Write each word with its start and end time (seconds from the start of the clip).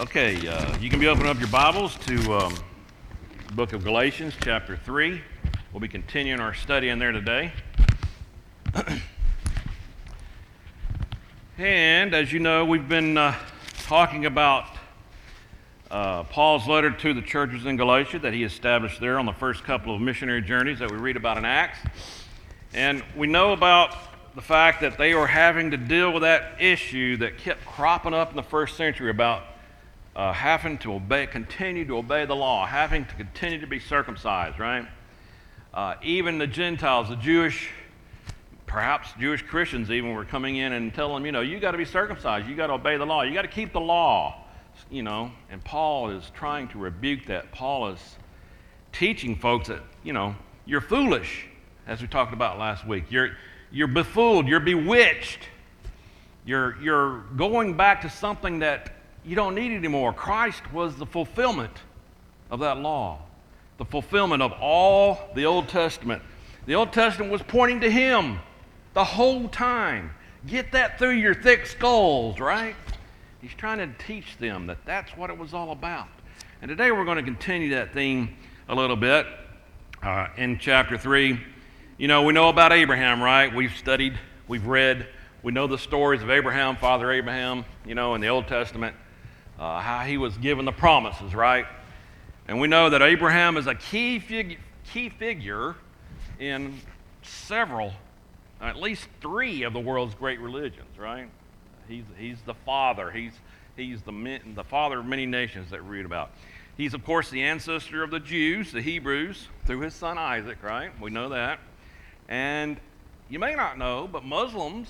Okay, 0.00 0.48
uh, 0.48 0.78
you 0.78 0.88
can 0.88 0.98
be 0.98 1.08
opening 1.08 1.28
up 1.28 1.38
your 1.38 1.50
Bibles 1.50 1.94
to 2.06 2.32
um, 2.32 2.54
the 3.48 3.52
book 3.52 3.74
of 3.74 3.84
Galatians, 3.84 4.32
chapter 4.40 4.74
3. 4.74 5.20
We'll 5.74 5.80
be 5.80 5.88
continuing 5.88 6.40
our 6.40 6.54
study 6.54 6.88
in 6.88 6.98
there 6.98 7.12
today. 7.12 7.52
and 11.58 12.14
as 12.14 12.32
you 12.32 12.38
know, 12.38 12.64
we've 12.64 12.88
been 12.88 13.18
uh, 13.18 13.34
talking 13.82 14.24
about 14.24 14.68
uh, 15.90 16.22
Paul's 16.22 16.66
letter 16.66 16.90
to 16.90 17.12
the 17.12 17.20
churches 17.20 17.66
in 17.66 17.76
Galatia 17.76 18.20
that 18.20 18.32
he 18.32 18.42
established 18.42 19.00
there 19.02 19.18
on 19.18 19.26
the 19.26 19.34
first 19.34 19.64
couple 19.64 19.94
of 19.94 20.00
missionary 20.00 20.40
journeys 20.40 20.78
that 20.78 20.90
we 20.90 20.96
read 20.96 21.18
about 21.18 21.36
in 21.36 21.44
Acts. 21.44 21.78
And 22.72 23.04
we 23.14 23.26
know 23.26 23.52
about 23.52 23.94
the 24.34 24.40
fact 24.40 24.80
that 24.80 24.96
they 24.96 25.12
were 25.12 25.26
having 25.26 25.72
to 25.72 25.76
deal 25.76 26.10
with 26.10 26.22
that 26.22 26.58
issue 26.58 27.18
that 27.18 27.36
kept 27.36 27.66
cropping 27.66 28.14
up 28.14 28.30
in 28.30 28.36
the 28.36 28.42
first 28.42 28.78
century 28.78 29.10
about 29.10 29.49
uh, 30.20 30.34
having 30.34 30.76
to 30.76 30.92
obey, 30.92 31.26
continue 31.26 31.86
to 31.86 31.96
obey 31.96 32.26
the 32.26 32.36
law, 32.36 32.66
having 32.66 33.06
to 33.06 33.14
continue 33.14 33.58
to 33.58 33.66
be 33.66 33.80
circumcised, 33.80 34.58
right? 34.58 34.86
Uh, 35.72 35.94
even 36.02 36.36
the 36.36 36.46
Gentiles, 36.46 37.08
the 37.08 37.16
Jewish, 37.16 37.70
perhaps 38.66 39.08
Jewish 39.18 39.40
Christians 39.40 39.90
even 39.90 40.14
were 40.14 40.26
coming 40.26 40.56
in 40.56 40.74
and 40.74 40.92
telling 40.92 41.14
them, 41.14 41.24
you 41.24 41.32
know, 41.32 41.40
you 41.40 41.58
got 41.58 41.70
to 41.70 41.78
be 41.78 41.86
circumcised, 41.86 42.46
you 42.46 42.54
got 42.54 42.66
to 42.66 42.74
obey 42.74 42.98
the 42.98 43.06
law, 43.06 43.22
you 43.22 43.32
got 43.32 43.42
to 43.42 43.48
keep 43.48 43.72
the 43.72 43.80
law, 43.80 44.44
you 44.90 45.02
know. 45.02 45.32
And 45.48 45.64
Paul 45.64 46.10
is 46.10 46.30
trying 46.34 46.68
to 46.68 46.78
rebuke 46.78 47.24
that. 47.28 47.50
Paul 47.50 47.88
is 47.88 48.16
teaching 48.92 49.34
folks 49.34 49.68
that, 49.68 49.80
you 50.04 50.12
know, 50.12 50.36
you're 50.66 50.82
foolish, 50.82 51.46
as 51.86 52.02
we 52.02 52.08
talked 52.08 52.34
about 52.34 52.58
last 52.58 52.86
week. 52.86 53.04
You're, 53.08 53.30
you're 53.72 53.88
befooled, 53.88 54.48
you're 54.48 54.60
bewitched. 54.60 55.48
You're, 56.44 56.76
you're 56.82 57.20
going 57.38 57.74
back 57.74 58.02
to 58.02 58.10
something 58.10 58.58
that 58.58 58.99
you 59.24 59.36
don't 59.36 59.54
need 59.54 59.72
anymore. 59.72 60.12
Christ 60.12 60.72
was 60.72 60.96
the 60.96 61.06
fulfillment 61.06 61.72
of 62.50 62.60
that 62.60 62.78
law, 62.78 63.18
the 63.78 63.84
fulfillment 63.84 64.42
of 64.42 64.52
all 64.52 65.30
the 65.34 65.44
Old 65.44 65.68
Testament. 65.68 66.22
The 66.66 66.74
Old 66.74 66.92
Testament 66.92 67.30
was 67.30 67.42
pointing 67.42 67.80
to 67.80 67.90
Him 67.90 68.38
the 68.94 69.04
whole 69.04 69.48
time. 69.48 70.10
Get 70.46 70.72
that 70.72 70.98
through 70.98 71.12
your 71.12 71.34
thick 71.34 71.66
skulls, 71.66 72.40
right? 72.40 72.74
He's 73.42 73.54
trying 73.54 73.78
to 73.78 74.04
teach 74.04 74.36
them 74.38 74.66
that 74.66 74.78
that's 74.84 75.16
what 75.16 75.30
it 75.30 75.36
was 75.36 75.54
all 75.54 75.72
about. 75.72 76.08
And 76.62 76.68
today 76.68 76.90
we're 76.90 77.04
going 77.04 77.18
to 77.18 77.22
continue 77.22 77.70
that 77.70 77.92
theme 77.92 78.36
a 78.68 78.74
little 78.74 78.96
bit 78.96 79.26
uh, 80.02 80.28
in 80.36 80.58
chapter 80.58 80.96
3. 80.96 81.40
You 81.98 82.08
know, 82.08 82.22
we 82.22 82.32
know 82.32 82.48
about 82.48 82.72
Abraham, 82.72 83.22
right? 83.22 83.54
We've 83.54 83.74
studied, 83.76 84.18
we've 84.48 84.66
read, 84.66 85.06
we 85.42 85.52
know 85.52 85.66
the 85.66 85.78
stories 85.78 86.22
of 86.22 86.30
Abraham, 86.30 86.76
Father 86.76 87.10
Abraham, 87.12 87.64
you 87.86 87.94
know, 87.94 88.14
in 88.14 88.20
the 88.20 88.28
Old 88.28 88.46
Testament 88.46 88.94
uh, 89.60 89.80
how 89.80 90.00
he 90.00 90.16
was 90.16 90.36
given 90.38 90.64
the 90.64 90.72
promises, 90.72 91.34
right? 91.34 91.66
And 92.48 92.58
we 92.58 92.66
know 92.66 92.90
that 92.90 93.02
Abraham 93.02 93.58
is 93.58 93.66
a 93.66 93.74
key, 93.74 94.18
fig- 94.18 94.58
key 94.92 95.10
figure 95.10 95.76
in 96.38 96.80
several, 97.22 97.92
at 98.60 98.76
least 98.76 99.06
three 99.20 99.62
of 99.62 99.74
the 99.74 99.78
world's 99.78 100.14
great 100.14 100.40
religions, 100.40 100.98
right? 100.98 101.28
He's, 101.86 102.04
he's 102.16 102.40
the 102.46 102.54
father. 102.54 103.10
He's, 103.10 103.32
he's 103.76 104.00
the, 104.02 104.40
the 104.54 104.64
father 104.64 105.00
of 105.00 105.06
many 105.06 105.26
nations 105.26 105.70
that 105.70 105.84
we 105.84 105.90
read 105.90 106.06
about. 106.06 106.30
He's, 106.76 106.94
of 106.94 107.04
course, 107.04 107.28
the 107.28 107.42
ancestor 107.42 108.02
of 108.02 108.10
the 108.10 108.20
Jews, 108.20 108.72
the 108.72 108.80
Hebrews, 108.80 109.48
through 109.66 109.80
his 109.80 109.92
son 109.92 110.16
Isaac, 110.16 110.62
right? 110.62 110.90
We 111.00 111.10
know 111.10 111.28
that. 111.28 111.60
And 112.28 112.78
you 113.28 113.38
may 113.38 113.54
not 113.54 113.76
know, 113.76 114.08
but 114.10 114.24
Muslims, 114.24 114.88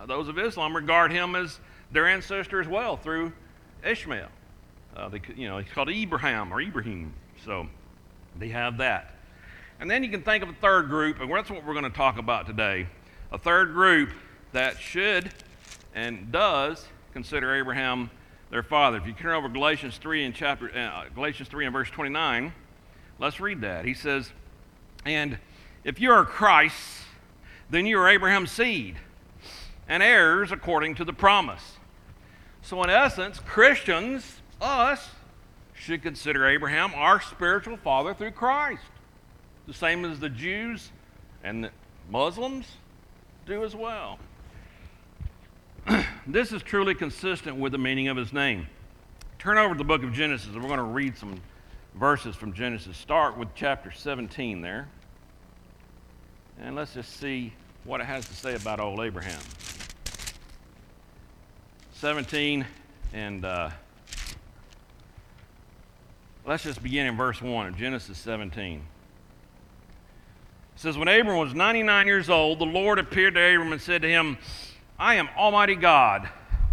uh, 0.00 0.06
those 0.06 0.28
of 0.28 0.38
Islam, 0.38 0.76
regard 0.76 1.10
him 1.10 1.34
as 1.34 1.58
their 1.90 2.06
ancestor 2.06 2.60
as 2.60 2.68
well 2.68 2.96
through 2.96 3.32
Ishmael. 3.84 4.28
Uh, 4.96 5.08
they, 5.08 5.20
you 5.36 5.48
know, 5.48 5.58
he's 5.58 5.72
called 5.72 5.90
Abraham 5.90 6.52
or 6.52 6.60
Ibrahim. 6.60 7.14
So 7.44 7.66
they 8.38 8.48
have 8.48 8.78
that. 8.78 9.14
And 9.78 9.90
then 9.90 10.04
you 10.04 10.10
can 10.10 10.22
think 10.22 10.42
of 10.42 10.50
a 10.50 10.54
third 10.54 10.88
group, 10.88 11.20
and 11.20 11.30
that's 11.32 11.50
what 11.50 11.64
we're 11.64 11.72
going 11.72 11.84
to 11.84 11.90
talk 11.90 12.18
about 12.18 12.46
today. 12.46 12.86
A 13.32 13.38
third 13.38 13.72
group 13.72 14.10
that 14.52 14.78
should 14.78 15.32
and 15.94 16.30
does 16.30 16.86
consider 17.12 17.54
Abraham 17.54 18.10
their 18.50 18.62
father. 18.62 18.98
If 18.98 19.06
you 19.06 19.12
turn 19.12 19.34
over 19.34 19.48
Galatians 19.48 19.96
3 19.96 20.24
and 20.24 20.34
chapter 20.34 20.70
uh, 20.76 21.04
Galatians 21.14 21.48
3 21.48 21.66
and 21.66 21.72
verse 21.72 21.88
29, 21.88 22.52
let's 23.18 23.40
read 23.40 23.60
that. 23.62 23.84
He 23.84 23.94
says, 23.94 24.32
"And 25.04 25.38
if 25.84 26.00
you 26.00 26.10
are 26.10 26.24
Christ, 26.24 27.04
then 27.70 27.86
you 27.86 27.98
are 27.98 28.08
Abraham's 28.08 28.50
seed 28.50 28.96
and 29.88 30.02
heirs 30.02 30.52
according 30.52 30.96
to 30.96 31.04
the 31.04 31.12
promise." 31.12 31.78
So, 32.62 32.82
in 32.82 32.90
essence, 32.90 33.40
Christians, 33.40 34.40
us, 34.60 35.08
should 35.74 36.02
consider 36.02 36.46
Abraham 36.46 36.92
our 36.94 37.20
spiritual 37.20 37.76
father 37.78 38.12
through 38.12 38.32
Christ, 38.32 38.82
the 39.66 39.74
same 39.74 40.04
as 40.04 40.20
the 40.20 40.28
Jews 40.28 40.90
and 41.42 41.64
the 41.64 41.70
Muslims 42.10 42.66
do 43.46 43.64
as 43.64 43.74
well. 43.74 44.18
this 46.26 46.52
is 46.52 46.62
truly 46.62 46.94
consistent 46.94 47.56
with 47.56 47.72
the 47.72 47.78
meaning 47.78 48.08
of 48.08 48.16
his 48.16 48.32
name. 48.32 48.66
Turn 49.38 49.56
over 49.56 49.74
to 49.74 49.78
the 49.78 49.84
book 49.84 50.02
of 50.02 50.12
Genesis, 50.12 50.48
and 50.48 50.62
we're 50.62 50.68
going 50.68 50.76
to 50.76 50.84
read 50.84 51.16
some 51.16 51.40
verses 51.94 52.36
from 52.36 52.52
Genesis. 52.52 52.96
Start 52.96 53.38
with 53.38 53.48
chapter 53.54 53.90
17 53.90 54.60
there. 54.60 54.86
And 56.60 56.76
let's 56.76 56.92
just 56.92 57.18
see 57.18 57.54
what 57.84 58.02
it 58.02 58.04
has 58.04 58.26
to 58.26 58.34
say 58.34 58.54
about 58.54 58.80
old 58.80 59.00
Abraham. 59.00 59.40
17, 62.00 62.64
and 63.12 63.44
uh, 63.44 63.68
let's 66.46 66.62
just 66.62 66.82
begin 66.82 67.04
in 67.04 67.14
verse 67.14 67.42
1 67.42 67.66
of 67.66 67.76
Genesis 67.76 68.16
17. 68.16 68.78
It 68.78 68.82
says, 70.76 70.96
When 70.96 71.08
Abram 71.08 71.36
was 71.36 71.52
99 71.52 72.06
years 72.06 72.30
old, 72.30 72.58
the 72.58 72.64
Lord 72.64 72.98
appeared 72.98 73.34
to 73.34 73.40
Abram 73.40 73.72
and 73.72 73.82
said 73.82 74.00
to 74.00 74.08
him, 74.08 74.38
I 74.98 75.16
am 75.16 75.28
Almighty 75.36 75.74
God. 75.74 76.26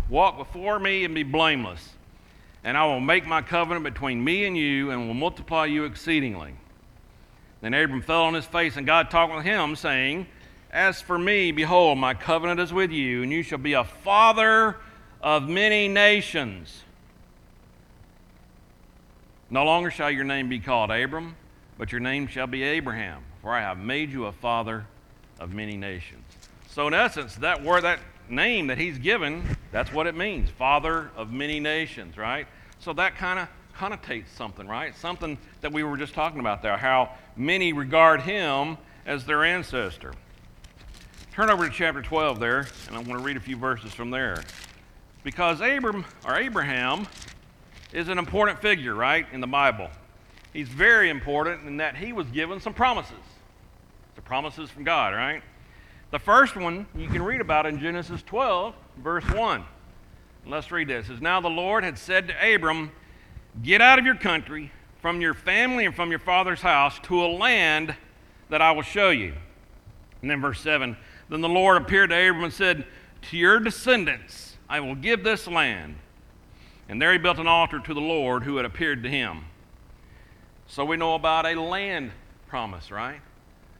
Walk 0.10 0.38
before 0.38 0.80
me 0.80 1.04
and 1.04 1.14
be 1.14 1.24
blameless, 1.24 1.90
and 2.64 2.78
I 2.78 2.86
will 2.86 3.02
make 3.02 3.28
my 3.28 3.42
covenant 3.42 3.84
between 3.84 4.24
me 4.24 4.46
and 4.46 4.56
you 4.56 4.92
and 4.92 5.08
will 5.08 5.14
multiply 5.14 5.66
you 5.66 5.84
exceedingly. 5.84 6.54
Then 7.60 7.74
Abram 7.74 8.02
fell 8.02 8.24
on 8.24 8.34
his 8.34 8.46
face, 8.46 8.78
and 8.78 8.86
God 8.86 9.12
talked 9.12 9.36
with 9.36 9.44
him, 9.44 9.76
saying, 9.76 10.28
As 10.72 11.02
for 11.02 11.20
me, 11.20 11.52
behold, 11.52 11.98
my 11.98 12.14
covenant 12.14 12.62
is 12.62 12.72
with 12.72 12.92
you, 12.92 13.24
and 13.24 13.32
you 13.34 13.44
shall 13.44 13.58
be 13.58 13.74
a 13.74 13.84
father 13.84 14.78
of 15.22 15.48
many 15.48 15.88
nations. 15.88 16.84
No 19.50 19.64
longer 19.64 19.90
shall 19.90 20.12
your 20.12 20.24
name 20.24 20.50
be 20.50 20.60
called 20.60 20.92
Abram, 20.92 21.36
but 21.78 21.92
your 21.92 22.02
name 22.02 22.28
shall 22.28 22.48
be 22.48 22.64
Abraham, 22.64 23.24
for 23.42 23.54
I 23.54 23.62
have 23.62 23.78
made 23.78 24.12
you 24.12 24.26
a 24.26 24.32
father 24.32 24.86
of 25.40 25.54
many 25.54 25.78
nations. 25.78 26.24
So, 26.70 26.88
in 26.88 26.94
essence, 26.94 27.36
that 27.36 27.64
word, 27.64 27.82
that 27.84 28.00
name 28.30 28.68
that 28.68 28.78
he's 28.78 28.98
given, 28.98 29.58
that's 29.72 29.92
what 29.92 30.06
it 30.06 30.16
means 30.16 30.50
father 30.50 31.12
of 31.16 31.32
many 31.32 31.60
nations, 31.60 32.18
right? 32.18 32.48
So, 32.80 32.94
that 32.94 33.16
kind 33.16 33.40
of 33.40 33.48
connotates 33.78 34.30
something, 34.36 34.68
right? 34.68 34.96
Something 34.96 35.38
that 35.62 35.72
we 35.72 35.84
were 35.84 35.98
just 35.98 36.14
talking 36.14 36.40
about 36.40 36.62
there, 36.62 36.78
how 36.78 37.12
many 37.36 37.74
regard 37.74 38.22
him 38.22 38.78
as 39.06 39.26
their 39.26 39.44
ancestor. 39.46 40.14
Turn 41.32 41.50
over 41.50 41.68
to 41.68 41.74
chapter 41.74 42.02
12 42.02 42.40
there, 42.40 42.68
and 42.88 42.96
I 42.96 43.00
want 43.00 43.10
to 43.10 43.20
read 43.20 43.38
a 43.38 43.40
few 43.40 43.58
verses 43.58 43.94
from 43.94 44.10
there. 44.10 44.44
Because 45.24 45.62
Abram 45.62 46.06
or 46.26 46.38
Abraham 46.38 47.08
is 47.94 48.10
an 48.10 48.18
important 48.18 48.62
figure, 48.62 48.94
right, 48.94 49.26
in 49.32 49.42
the 49.42 49.48
Bible. 49.48 49.90
He's 50.54 50.70
very 50.70 51.10
important 51.10 51.66
in 51.68 51.78
that 51.78 51.96
he 51.96 52.14
was 52.14 52.28
given 52.28 52.60
some 52.60 52.74
promises. 52.74 53.14
The 54.16 54.22
promises 54.22 54.70
from 54.70 54.84
God, 54.84 55.14
right? 55.14 55.44
The 56.12 56.20
first 56.20 56.56
one 56.56 56.88
you 56.96 57.08
can 57.08 57.22
read 57.22 57.42
about 57.42 57.66
in 57.66 57.80
Genesis 57.80 58.24
12, 58.24 58.74
verse 58.98 59.26
1. 59.26 59.64
Let's 60.46 60.72
read 60.72 60.88
this. 60.88 61.06
It 61.06 61.10
says, 61.10 61.22
Now 61.22 61.42
the 61.42 61.50
Lord 61.50 61.84
had 61.84 61.98
said 61.98 62.30
to 62.30 62.56
Abram, 62.56 62.92
Get 63.62 63.82
out 63.82 64.00
of 64.00 64.06
your 64.06 64.16
country, 64.16 64.72
from 65.02 65.22
your 65.22 65.34
family, 65.34 65.86
and 65.86 65.96
from 65.96 66.10
your 66.10 66.20
father's 66.20 66.62
house 66.62 67.00
to 67.04 67.26
a 67.26 67.28
land 67.28 67.96
that 68.50 68.62
I 68.62 68.72
will 68.72 68.84
show 68.84 69.10
you. 69.10 69.34
And 70.22 70.32
then 70.32 70.42
verse 70.42 70.62
7 70.62 70.96
Then 71.30 71.42
the 71.42 71.50
Lord 71.50 71.82
appeared 71.82 72.10
to 72.12 72.16
Abram 72.16 72.46
and 72.46 72.54
said, 72.54 72.86
To 73.30 73.38
your 73.38 73.60
descendants, 73.60 74.57
I 74.70 74.80
will 74.80 74.96
give 74.96 75.24
this 75.24 75.48
land. 75.48 75.96
And 76.90 77.02
there 77.02 77.12
he 77.12 77.18
built 77.18 77.40
an 77.40 77.48
altar 77.48 77.80
to 77.80 77.94
the 77.94 78.02
Lord 78.02 78.44
who 78.44 78.58
had 78.58 78.66
appeared 78.66 79.04
to 79.04 79.10
him. 79.10 79.46
So 80.68 80.86
we 80.86 80.98
know 80.98 81.16
about 81.16 81.46
a 81.46 81.60
land 81.60 82.12
promise, 82.48 82.92
right? 82.92 83.22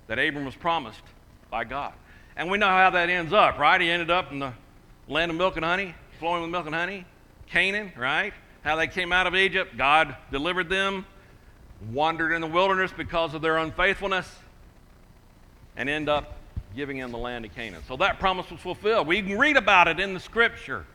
That 0.08 0.20
Abram 0.20 0.46
was 0.46 0.56
promised 0.56 1.02
by 1.50 1.64
God. 1.64 1.94
And 2.36 2.52
we 2.52 2.58
know 2.58 2.68
how 2.68 2.90
that 2.92 3.10
ends 3.10 3.34
up, 3.34 3.58
right? 3.58 3.80
He 3.80 3.90
ended 3.90 4.12
up 4.12 4.32
in 4.32 4.40
the 4.40 4.54
land 5.08 5.32
of 5.32 5.38
milk 5.38 5.56
and 5.56 5.66
honey, 5.66 5.96
flowing 6.20 6.42
with 6.42 6.52
milk 6.52 6.66
and 6.66 6.76
honey, 6.76 7.06
Canaan, 7.48 7.92
right? 7.98 8.34
How 8.64 8.76
they 8.76 8.88
came 8.88 9.12
out 9.12 9.28
of 9.28 9.36
Egypt, 9.36 9.78
God 9.78 10.16
delivered 10.32 10.70
them, 10.70 11.06
wandered 11.92 12.34
in 12.34 12.42
the 12.42 12.48
wilderness 12.48 12.92
because 12.96 13.34
of 13.34 13.42
their 13.42 13.58
unfaithfulness, 13.58 14.30
and 15.76 15.90
end 15.90 16.10
up 16.10 16.37
giving 16.76 16.98
him 16.98 17.12
the 17.12 17.18
land 17.18 17.46
of 17.46 17.54
Canaan. 17.56 17.82
So 17.88 17.98
that 17.98 18.20
promise 18.20 18.50
was 18.52 18.60
fulfilled. 18.60 19.08
We 19.08 19.22
can 19.22 19.38
read 19.38 19.58
about 19.58 19.88
it 19.88 20.00
in 20.00 20.14
the 20.14 20.20
scripture, 20.20 20.86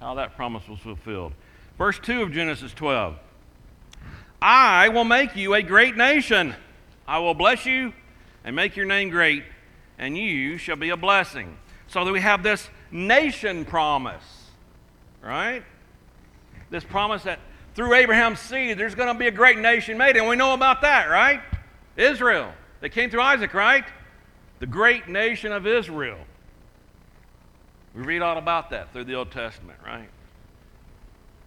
how 0.00 0.14
that 0.14 0.36
promise 0.36 0.66
was 0.68 0.78
fulfilled. 0.78 1.32
Verse 1.78 1.98
2 1.98 2.22
of 2.22 2.32
Genesis 2.32 2.72
12 2.74 3.16
I 4.40 4.88
will 4.88 5.04
make 5.04 5.36
you 5.36 5.54
a 5.54 5.62
great 5.62 5.96
nation. 5.96 6.54
I 7.06 7.18
will 7.20 7.34
bless 7.34 7.64
you 7.64 7.92
and 8.44 8.56
make 8.56 8.76
your 8.76 8.86
name 8.86 9.10
great, 9.10 9.44
and 9.98 10.18
you 10.18 10.58
shall 10.58 10.76
be 10.76 10.90
a 10.90 10.96
blessing. 10.96 11.56
So 11.86 12.04
that 12.04 12.12
we 12.12 12.20
have 12.20 12.42
this 12.42 12.68
nation 12.90 13.64
promise, 13.64 14.24
right? 15.22 15.62
This 16.70 16.84
promise 16.84 17.22
that 17.24 17.38
through 17.74 17.94
Abraham's 17.94 18.40
seed, 18.40 18.78
there's 18.78 18.94
going 18.94 19.12
to 19.12 19.18
be 19.18 19.28
a 19.28 19.32
great 19.32 19.58
nation 19.58 19.96
made. 19.96 20.16
And 20.16 20.28
we 20.28 20.36
know 20.36 20.54
about 20.54 20.82
that, 20.82 21.08
right? 21.08 21.40
Israel. 21.96 22.52
They 22.80 22.88
came 22.88 23.10
through 23.10 23.22
Isaac, 23.22 23.54
right? 23.54 23.84
The 24.62 24.68
great 24.68 25.08
nation 25.08 25.50
of 25.50 25.66
Israel. 25.66 26.20
We 27.96 28.02
read 28.02 28.22
all 28.22 28.38
about 28.38 28.70
that 28.70 28.92
through 28.92 29.06
the 29.06 29.14
Old 29.14 29.32
Testament, 29.32 29.76
right? 29.84 30.08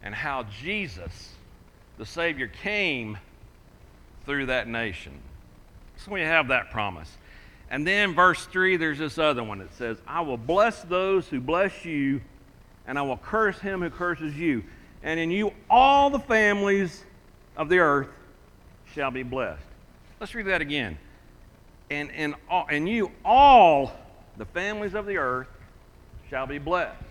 And 0.03 0.13
how 0.13 0.43
Jesus, 0.61 1.29
the 1.97 2.05
Savior, 2.05 2.47
came 2.47 3.17
through 4.25 4.47
that 4.47 4.67
nation. 4.67 5.13
So 5.95 6.11
we 6.11 6.19
have 6.23 6.49
that 6.49 6.71
promise. 6.71 7.09
And 7.69 7.87
then 7.87 8.13
verse 8.13 8.47
3, 8.47 8.75
there's 8.75 8.99
this 8.99 9.17
other 9.17 9.45
one 9.45 9.59
that 9.59 9.73
says, 9.75 9.95
I 10.05 10.19
will 10.19 10.35
bless 10.35 10.83
those 10.83 11.25
who 11.29 11.39
bless 11.39 11.85
you, 11.85 12.19
and 12.85 12.99
I 12.99 13.01
will 13.03 13.15
curse 13.15 13.57
him 13.59 13.79
who 13.79 13.91
curses 13.91 14.35
you. 14.35 14.61
And 15.03 15.21
in 15.21 15.31
you 15.31 15.53
all 15.69 16.09
the 16.09 16.19
families 16.19 17.05
of 17.55 17.69
the 17.69 17.77
earth 17.77 18.09
shall 18.93 19.09
be 19.09 19.23
blessed. 19.23 19.63
Let's 20.19 20.35
read 20.35 20.47
that 20.47 20.59
again. 20.59 20.97
And 21.89 22.09
in, 22.11 22.35
all, 22.49 22.67
in 22.67 22.87
you 22.87 23.11
all 23.23 23.93
the 24.37 24.45
families 24.45 24.95
of 24.95 25.05
the 25.05 25.17
earth 25.17 25.47
shall 26.29 26.47
be 26.47 26.57
blessed. 26.57 27.01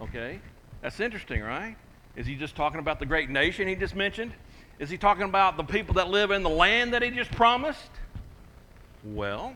Okay? 0.00 0.40
That's 0.80 1.00
interesting, 1.00 1.42
right? 1.42 1.76
Is 2.16 2.26
he 2.26 2.34
just 2.34 2.56
talking 2.56 2.80
about 2.80 2.98
the 2.98 3.06
great 3.06 3.30
nation 3.30 3.68
he 3.68 3.74
just 3.74 3.94
mentioned? 3.94 4.32
Is 4.78 4.90
he 4.90 4.96
talking 4.96 5.24
about 5.24 5.56
the 5.56 5.64
people 5.64 5.94
that 5.94 6.08
live 6.08 6.30
in 6.30 6.42
the 6.42 6.48
land 6.50 6.94
that 6.94 7.02
he 7.02 7.10
just 7.10 7.30
promised? 7.32 7.90
Well, 9.04 9.54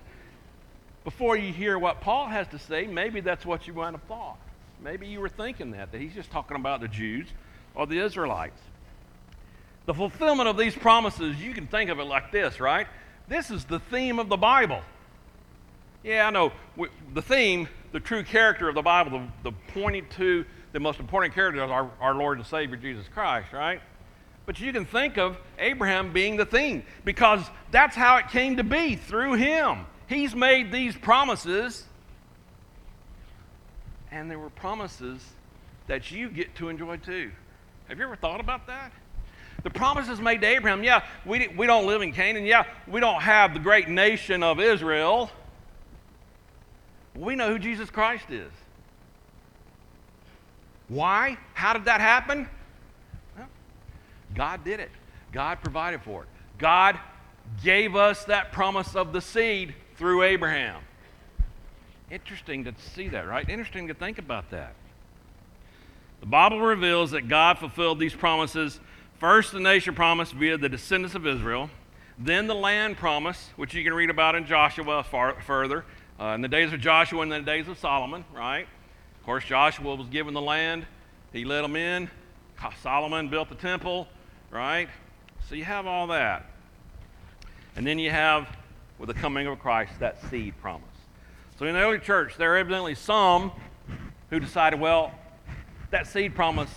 before 1.05 1.37
you 1.37 1.52
hear 1.52 1.78
what 1.78 2.00
Paul 2.00 2.26
has 2.26 2.46
to 2.48 2.58
say, 2.58 2.87
maybe 2.87 3.20
that's 3.20 3.44
what 3.46 3.66
you 3.66 3.72
might 3.72 3.93
have 3.93 4.02
thought. 4.02 4.38
Maybe 4.82 5.06
you 5.06 5.20
were 5.20 5.28
thinking 5.28 5.72
that, 5.72 5.93
that 5.93 6.00
he's 6.00 6.14
just 6.14 6.31
talking 6.31 6.56
about 6.56 6.81
the 6.81 6.88
Jews 6.88 7.28
or 7.75 7.87
the 7.87 7.98
Israelites. 7.98 8.60
The 9.87 9.94
fulfillment 9.94 10.48
of 10.48 10.56
these 10.56 10.75
promises, 10.75 11.40
you 11.40 11.55
can 11.55 11.66
think 11.66 11.90
of 11.90 11.98
it 11.98 12.05
like 12.05 12.31
this, 12.31 12.60
right? 12.60 12.87
This 13.28 13.50
is 13.50 13.64
the 13.64 13.78
theme 13.78 14.19
of 14.19 14.28
the 14.28 14.36
Bible. 14.36 14.80
Yeah, 16.02 16.26
I 16.26 16.30
know. 16.30 16.52
The 17.14 17.22
theme, 17.22 17.69
the 17.92 18.00
true 18.00 18.24
character 18.24 18.69
of 18.69 18.74
the 18.74 18.82
Bible, 18.82 19.28
the, 19.42 19.50
the 19.50 20.02
to 20.16 20.44
the 20.72 20.80
most 20.80 21.00
important 21.00 21.34
character 21.34 21.62
is 21.62 21.70
our, 21.70 21.90
our 22.00 22.14
Lord 22.14 22.38
and 22.38 22.46
Savior 22.46 22.76
Jesus 22.76 23.06
Christ, 23.08 23.52
right? 23.52 23.80
But 24.46 24.60
you 24.60 24.72
can 24.72 24.84
think 24.84 25.19
of 25.19 25.36
Abraham 25.58 26.12
being 26.12 26.36
the 26.36 26.46
theme 26.46 26.82
because 27.04 27.42
that's 27.70 27.94
how 27.94 28.16
it 28.16 28.28
came 28.28 28.56
to 28.56 28.64
be 28.64 28.96
through 28.96 29.34
him. 29.34 29.86
He's 30.08 30.34
made 30.34 30.72
these 30.72 30.96
promises, 30.96 31.84
and 34.10 34.30
there 34.30 34.38
were 34.38 34.50
promises 34.50 35.24
that 35.86 36.10
you 36.10 36.28
get 36.28 36.54
to 36.56 36.69
enjoy 36.69 36.96
too. 36.96 37.30
Have 37.88 37.98
you 37.98 38.04
ever 38.04 38.16
thought 38.16 38.40
about 38.40 38.66
that? 38.66 38.92
The 39.62 39.70
promises 39.70 40.20
made 40.20 40.40
to 40.40 40.46
Abraham, 40.46 40.82
yeah, 40.82 41.04
we, 41.24 41.48
we 41.48 41.66
don't 41.66 41.86
live 41.86 42.02
in 42.02 42.12
Canaan. 42.12 42.44
Yeah, 42.44 42.64
we 42.86 43.00
don't 43.00 43.22
have 43.22 43.54
the 43.54 43.60
great 43.60 43.88
nation 43.88 44.42
of 44.42 44.58
Israel. 44.58 45.30
We 47.14 47.36
know 47.36 47.48
who 47.48 47.58
Jesus 47.58 47.90
Christ 47.90 48.30
is. 48.30 48.50
Why? 50.88 51.38
How 51.54 51.72
did 51.72 51.84
that 51.84 52.00
happen? 52.00 52.48
God 54.34 54.64
did 54.64 54.80
it. 54.80 54.90
God 55.32 55.60
provided 55.62 56.02
for 56.02 56.22
it. 56.22 56.28
God 56.58 56.98
gave 57.62 57.96
us 57.96 58.24
that 58.24 58.52
promise 58.52 58.96
of 58.96 59.12
the 59.12 59.20
seed 59.20 59.74
through 59.96 60.22
Abraham. 60.22 60.80
Interesting 62.10 62.64
to 62.64 62.74
see 62.94 63.08
that, 63.08 63.26
right? 63.26 63.48
Interesting 63.48 63.88
to 63.88 63.94
think 63.94 64.18
about 64.18 64.50
that. 64.50 64.74
The 66.20 66.26
Bible 66.26 66.60
reveals 66.60 67.10
that 67.12 67.28
God 67.28 67.58
fulfilled 67.58 67.98
these 67.98 68.14
promises 68.14 68.80
first 69.22 69.52
the 69.52 69.60
nation 69.60 69.94
promise 69.94 70.32
via 70.32 70.58
the 70.58 70.69
descendants 70.69 71.14
of 71.14 71.24
Israel, 71.24 71.70
then 72.19 72.48
the 72.48 72.54
land 72.56 72.96
promise, 72.96 73.50
which 73.54 73.72
you 73.72 73.84
can 73.84 73.94
read 73.94 74.10
about 74.10 74.34
in 74.34 74.44
Joshua 74.44 75.04
far, 75.04 75.40
further, 75.42 75.84
uh, 76.19 76.34
in 76.34 76.40
the 76.40 76.48
days 76.48 76.72
of 76.72 76.80
Joshua 76.80 77.22
and 77.22 77.30
the 77.30 77.40
days 77.40 77.69
of 77.69 77.78
Solomon, 77.78 78.24
right? 78.34 78.66
Of 79.20 79.24
course, 79.24 79.44
Joshua 79.44 79.94
was 79.94 80.08
given 80.08 80.34
the 80.34 80.40
land, 80.40 80.86
he 81.32 81.44
led 81.44 81.62
them 81.62 81.76
in. 81.76 82.10
Solomon 82.82 83.28
built 83.28 83.48
the 83.48 83.54
temple, 83.54 84.08
right? 84.50 84.88
So 85.48 85.54
you 85.54 85.64
have 85.66 85.86
all 85.86 86.08
that. 86.08 86.46
And 87.76 87.86
then 87.86 88.00
you 88.00 88.10
have, 88.10 88.48
with 88.98 89.06
the 89.06 89.14
coming 89.14 89.46
of 89.46 89.60
Christ, 89.60 89.92
that 90.00 90.19
seed 90.30 90.54
promise. 90.60 90.88
So 91.60 91.66
in 91.66 91.74
the 91.74 91.80
early 91.80 92.00
church, 92.00 92.36
there 92.36 92.54
are 92.54 92.58
evidently 92.58 92.96
some 92.96 93.52
who 94.30 94.40
decided, 94.40 94.80
well, 94.80 95.12
that 95.92 96.08
seed 96.08 96.34
promise 96.34 96.70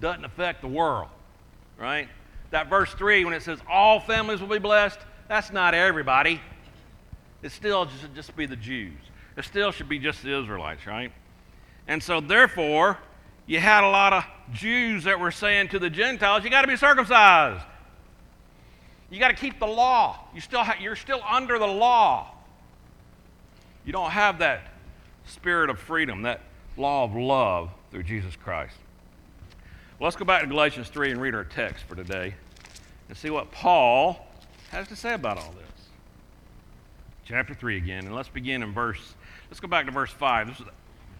doesn't 0.00 0.24
affect 0.24 0.60
the 0.60 0.68
world, 0.68 1.08
right? 1.78 2.08
That 2.50 2.68
verse 2.68 2.92
3, 2.94 3.24
when 3.24 3.34
it 3.34 3.42
says 3.42 3.58
all 3.70 4.00
families 4.00 4.40
will 4.40 4.48
be 4.48 4.58
blessed, 4.58 4.98
that's 5.28 5.50
not 5.52 5.74
everybody. 5.74 6.40
It 7.42 7.52
still 7.52 7.88
should 8.00 8.14
just 8.14 8.36
be 8.36 8.46
the 8.46 8.56
Jews. 8.56 8.98
It 9.36 9.44
still 9.44 9.72
should 9.72 9.88
be 9.88 9.98
just 9.98 10.22
the 10.22 10.38
Israelites, 10.40 10.86
right? 10.86 11.12
And 11.86 12.02
so, 12.02 12.20
therefore, 12.20 12.98
you 13.46 13.60
had 13.60 13.84
a 13.84 13.90
lot 13.90 14.12
of 14.12 14.24
Jews 14.52 15.04
that 15.04 15.20
were 15.20 15.30
saying 15.30 15.68
to 15.68 15.78
the 15.78 15.90
Gentiles, 15.90 16.44
you 16.44 16.50
got 16.50 16.62
to 16.62 16.68
be 16.68 16.76
circumcised. 16.76 17.64
You 19.10 19.20
got 19.20 19.28
to 19.28 19.34
keep 19.34 19.60
the 19.60 19.66
law. 19.66 20.18
You 20.34 20.40
still 20.40 20.64
ha- 20.64 20.76
you're 20.80 20.96
still 20.96 21.22
under 21.28 21.58
the 21.58 21.66
law. 21.66 22.32
You 23.84 23.92
don't 23.92 24.10
have 24.10 24.40
that 24.40 24.62
spirit 25.26 25.70
of 25.70 25.78
freedom, 25.78 26.22
that 26.22 26.40
law 26.76 27.04
of 27.04 27.14
love 27.14 27.70
through 27.90 28.02
Jesus 28.02 28.34
Christ. 28.34 28.76
Let's 29.98 30.14
go 30.14 30.26
back 30.26 30.42
to 30.42 30.46
Galatians 30.46 30.88
3 30.88 31.12
and 31.12 31.20
read 31.22 31.34
our 31.34 31.44
text 31.44 31.84
for 31.84 31.94
today 31.94 32.34
and 33.08 33.16
see 33.16 33.30
what 33.30 33.50
Paul 33.50 34.26
has 34.68 34.86
to 34.88 34.96
say 34.96 35.14
about 35.14 35.38
all 35.38 35.52
this. 35.52 35.86
Chapter 37.24 37.54
3 37.54 37.78
again, 37.78 38.04
and 38.04 38.14
let's 38.14 38.28
begin 38.28 38.62
in 38.62 38.74
verse, 38.74 39.14
let's 39.48 39.58
go 39.58 39.68
back 39.68 39.86
to 39.86 39.92
verse 39.92 40.10
5. 40.10 40.48
This 40.48 40.60
is 40.60 40.66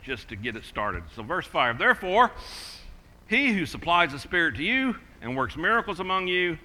just 0.04 0.28
to 0.28 0.36
get 0.36 0.56
it 0.56 0.64
started. 0.66 1.04
So, 1.14 1.22
verse 1.22 1.46
5 1.46 1.78
Therefore, 1.78 2.32
he 3.28 3.54
who 3.54 3.64
supplies 3.64 4.12
the 4.12 4.18
Spirit 4.18 4.56
to 4.56 4.62
you 4.62 4.96
and 5.22 5.34
works 5.34 5.56
miracles 5.56 5.98
among 5.98 6.28
you, 6.28 6.58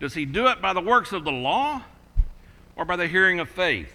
does 0.00 0.12
he 0.12 0.24
do 0.24 0.48
it 0.48 0.60
by 0.60 0.72
the 0.72 0.80
works 0.80 1.12
of 1.12 1.22
the 1.22 1.30
law 1.30 1.82
or 2.74 2.84
by 2.84 2.96
the 2.96 3.06
hearing 3.06 3.38
of 3.38 3.48
faith? 3.48 3.94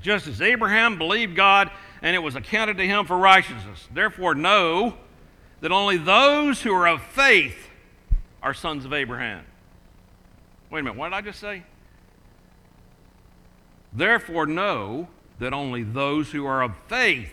Just 0.00 0.26
as 0.26 0.42
Abraham 0.42 0.98
believed 0.98 1.36
God 1.36 1.70
and 2.02 2.16
it 2.16 2.18
was 2.18 2.34
accounted 2.34 2.78
to 2.78 2.84
him 2.84 3.06
for 3.06 3.16
righteousness. 3.16 3.88
Therefore, 3.94 4.34
know 4.34 4.96
that 5.62 5.70
only 5.70 5.96
those 5.96 6.60
who 6.60 6.74
are 6.74 6.88
of 6.88 7.00
faith 7.00 7.70
are 8.42 8.52
sons 8.52 8.84
of 8.84 8.92
Abraham. 8.92 9.44
Wait 10.70 10.80
a 10.80 10.82
minute, 10.82 10.98
what 10.98 11.08
did 11.08 11.14
I 11.14 11.20
just 11.20 11.38
say? 11.38 11.62
Therefore, 13.92 14.44
know 14.44 15.08
that 15.38 15.52
only 15.52 15.84
those 15.84 16.32
who 16.32 16.46
are 16.46 16.62
of 16.62 16.72
faith 16.88 17.32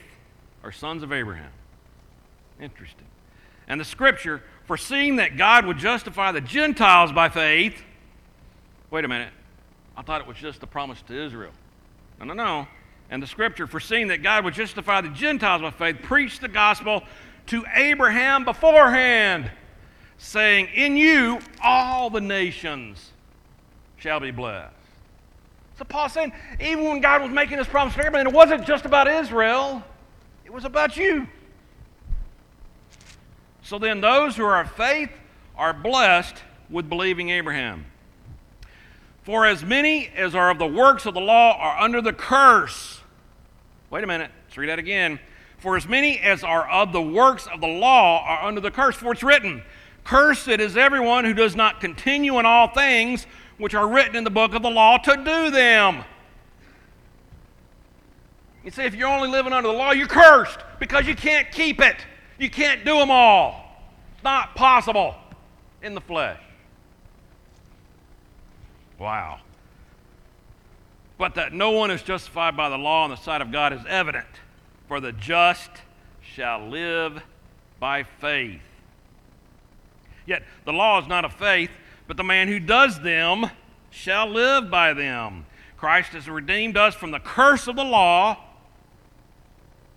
are 0.63 0.71
sons 0.71 1.01
of 1.01 1.11
Abraham. 1.11 1.51
Interesting. 2.61 3.07
And 3.67 3.81
the 3.81 3.85
scripture, 3.85 4.43
foreseeing 4.65 5.15
that 5.15 5.35
God 5.35 5.65
would 5.65 5.77
justify 5.77 6.31
the 6.31 6.41
Gentiles 6.41 7.11
by 7.11 7.29
faith, 7.29 7.81
wait 8.91 9.05
a 9.05 9.07
minute, 9.07 9.33
I 9.97 10.03
thought 10.03 10.21
it 10.21 10.27
was 10.27 10.37
just 10.37 10.61
a 10.61 10.67
promise 10.67 11.01
to 11.03 11.19
Israel. 11.19 11.51
No, 12.19 12.25
no, 12.25 12.33
no. 12.33 12.67
And 13.09 13.23
the 13.23 13.27
scripture, 13.27 13.65
foreseeing 13.65 14.09
that 14.09 14.21
God 14.21 14.43
would 14.43 14.53
justify 14.53 15.01
the 15.01 15.09
Gentiles 15.09 15.63
by 15.63 15.71
faith, 15.71 16.03
preached 16.03 16.41
the 16.41 16.47
gospel 16.47 17.03
to 17.47 17.65
Abraham 17.75 18.45
beforehand, 18.45 19.49
saying, 20.17 20.69
In 20.73 20.97
you 20.97 21.39
all 21.63 22.09
the 22.09 22.21
nations 22.21 23.11
shall 23.97 24.19
be 24.19 24.31
blessed. 24.31 24.73
So 25.77 25.85
Paul's 25.85 26.11
saying, 26.11 26.33
even 26.59 26.83
when 26.83 26.99
God 26.99 27.21
was 27.21 27.31
making 27.31 27.57
this 27.57 27.67
promise 27.67 27.93
to 27.95 28.05
Abraham, 28.05 28.27
it 28.27 28.33
wasn't 28.33 28.67
just 28.67 28.85
about 28.85 29.07
Israel. 29.07 29.81
It 30.43 30.51
was 30.51 30.65
about 30.65 30.97
you. 30.97 31.27
So 33.61 33.79
then, 33.79 34.01
those 34.01 34.35
who 34.35 34.43
are 34.43 34.59
of 34.59 34.71
faith 34.71 35.11
are 35.55 35.73
blessed 35.73 36.35
with 36.69 36.89
believing 36.89 37.29
Abraham. 37.29 37.85
For 39.23 39.45
as 39.45 39.63
many 39.63 40.07
as 40.07 40.33
are 40.33 40.49
of 40.49 40.57
the 40.57 40.67
works 40.67 41.05
of 41.05 41.13
the 41.13 41.21
law 41.21 41.55
are 41.57 41.79
under 41.79 42.01
the 42.01 42.11
curse. 42.13 42.99
Wait 43.89 44.03
a 44.03 44.07
minute, 44.07 44.31
let's 44.45 44.57
read 44.57 44.69
that 44.69 44.79
again. 44.79 45.19
For 45.59 45.75
as 45.75 45.87
many 45.87 46.19
as 46.19 46.43
are 46.43 46.69
of 46.69 46.93
the 46.93 47.01
works 47.01 47.47
of 47.47 47.61
the 47.61 47.67
law 47.67 48.23
are 48.25 48.47
under 48.47 48.61
the 48.61 48.71
curse, 48.71 48.95
for 48.95 49.11
it's 49.11 49.23
written, 49.23 49.63
Cursed 50.03 50.47
is 50.47 50.77
everyone 50.77 51.25
who 51.25 51.33
does 51.33 51.55
not 51.55 51.81
continue 51.81 52.39
in 52.39 52.45
all 52.45 52.69
things 52.69 53.27
which 53.57 53.75
are 53.75 53.87
written 53.87 54.15
in 54.15 54.23
the 54.23 54.29
book 54.29 54.55
of 54.55 54.63
the 54.63 54.69
law 54.69 54.97
to 54.97 55.15
do 55.17 55.51
them. 55.51 56.03
You 58.63 58.71
see, 58.71 58.83
if 58.83 58.95
you're 58.95 59.09
only 59.09 59.29
living 59.29 59.53
under 59.53 59.67
the 59.69 59.73
law, 59.75 59.91
you're 59.91 60.07
cursed 60.07 60.59
because 60.79 61.07
you 61.07 61.15
can't 61.15 61.51
keep 61.51 61.81
it. 61.81 61.97
You 62.37 62.49
can't 62.49 62.83
do 62.85 62.97
them 62.97 63.11
all. 63.11 63.65
not 64.23 64.55
possible 64.55 65.15
in 65.81 65.93
the 65.93 66.01
flesh. 66.01 66.39
Wow. 68.97 69.39
But 71.17 71.35
that 71.35 71.53
no 71.53 71.71
one 71.71 71.89
is 71.89 72.01
justified 72.01 72.55
by 72.57 72.69
the 72.69 72.77
law 72.77 73.05
in 73.05 73.11
the 73.11 73.17
sight 73.17 73.41
of 73.41 73.51
God 73.51 73.73
is 73.73 73.81
evident, 73.87 74.27
for 74.89 74.99
the 74.99 75.11
just 75.11 75.69
shall 76.19 76.67
live 76.67 77.21
by 77.79 78.01
faith. 78.01 78.59
Yet 80.25 80.41
the 80.65 80.73
law 80.73 80.99
is 80.99 81.07
not 81.07 81.23
of 81.23 81.33
faith, 81.33 81.69
but 82.07 82.17
the 82.17 82.23
man 82.23 82.47
who 82.47 82.59
does 82.59 82.99
them 82.99 83.51
shall 83.91 84.27
live 84.27 84.71
by 84.71 84.93
them. 84.93 85.45
Christ 85.77 86.13
has 86.13 86.27
redeemed 86.27 86.75
us 86.75 86.95
from 86.95 87.11
the 87.11 87.19
curse 87.19 87.67
of 87.67 87.75
the 87.75 87.83
law. 87.83 88.37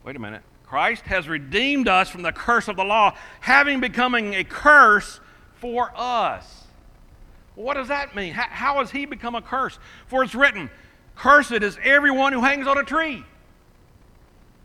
Wait 0.05 0.15
a 0.15 0.19
minute. 0.19 0.43
Christ 0.63 1.05
has 1.05 1.27
redeemed 1.27 1.89
us 1.89 2.11
from 2.11 2.21
the 2.21 2.33
curse 2.33 2.69
of 2.69 2.77
the 2.77 2.85
law, 2.85 3.17
having 3.41 3.81
becoming 3.81 4.35
a 4.35 4.45
curse 4.45 5.21
for 5.55 5.91
us. 5.97 6.65
What 7.55 7.75
does 7.75 7.89
that 7.89 8.15
mean? 8.15 8.35
How, 8.35 8.47
how 8.49 8.79
has 8.81 8.91
he 8.91 9.07
become 9.07 9.35
a 9.35 9.43
curse? 9.43 9.79
For 10.07 10.23
it's 10.23 10.35
written, 10.35 10.71
Cursed 11.17 11.53
is 11.53 11.79
everyone 11.83 12.35
who 12.35 12.43
hangs 12.43 12.67
on 12.67 12.77
a 12.77 12.85
tree. 12.85 13.25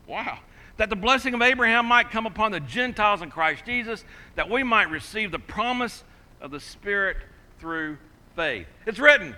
Wow. 0.08 0.40
That 0.78 0.90
the 0.90 0.96
blessing 0.96 1.34
of 1.34 1.42
Abraham 1.42 1.86
might 1.86 2.10
come 2.10 2.26
upon 2.26 2.50
the 2.50 2.60
Gentiles 2.60 3.22
in 3.22 3.30
Christ 3.30 3.64
Jesus, 3.64 4.04
that 4.34 4.50
we 4.50 4.64
might 4.64 4.90
receive 4.90 5.30
the 5.30 5.38
promise 5.38 6.02
of 6.40 6.50
the 6.50 6.60
Spirit 6.60 7.18
through 7.60 7.98
faith. 8.34 8.66
It's 8.86 8.98
written, 8.98 9.36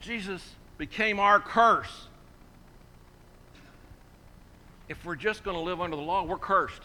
Jesus 0.00 0.42
became 0.76 1.18
our 1.18 1.40
curse 1.40 2.08
if 4.88 5.04
we're 5.04 5.16
just 5.16 5.44
going 5.44 5.56
to 5.56 5.62
live 5.62 5.80
under 5.80 5.96
the 5.96 6.02
law, 6.02 6.24
we're 6.24 6.38
cursed. 6.38 6.82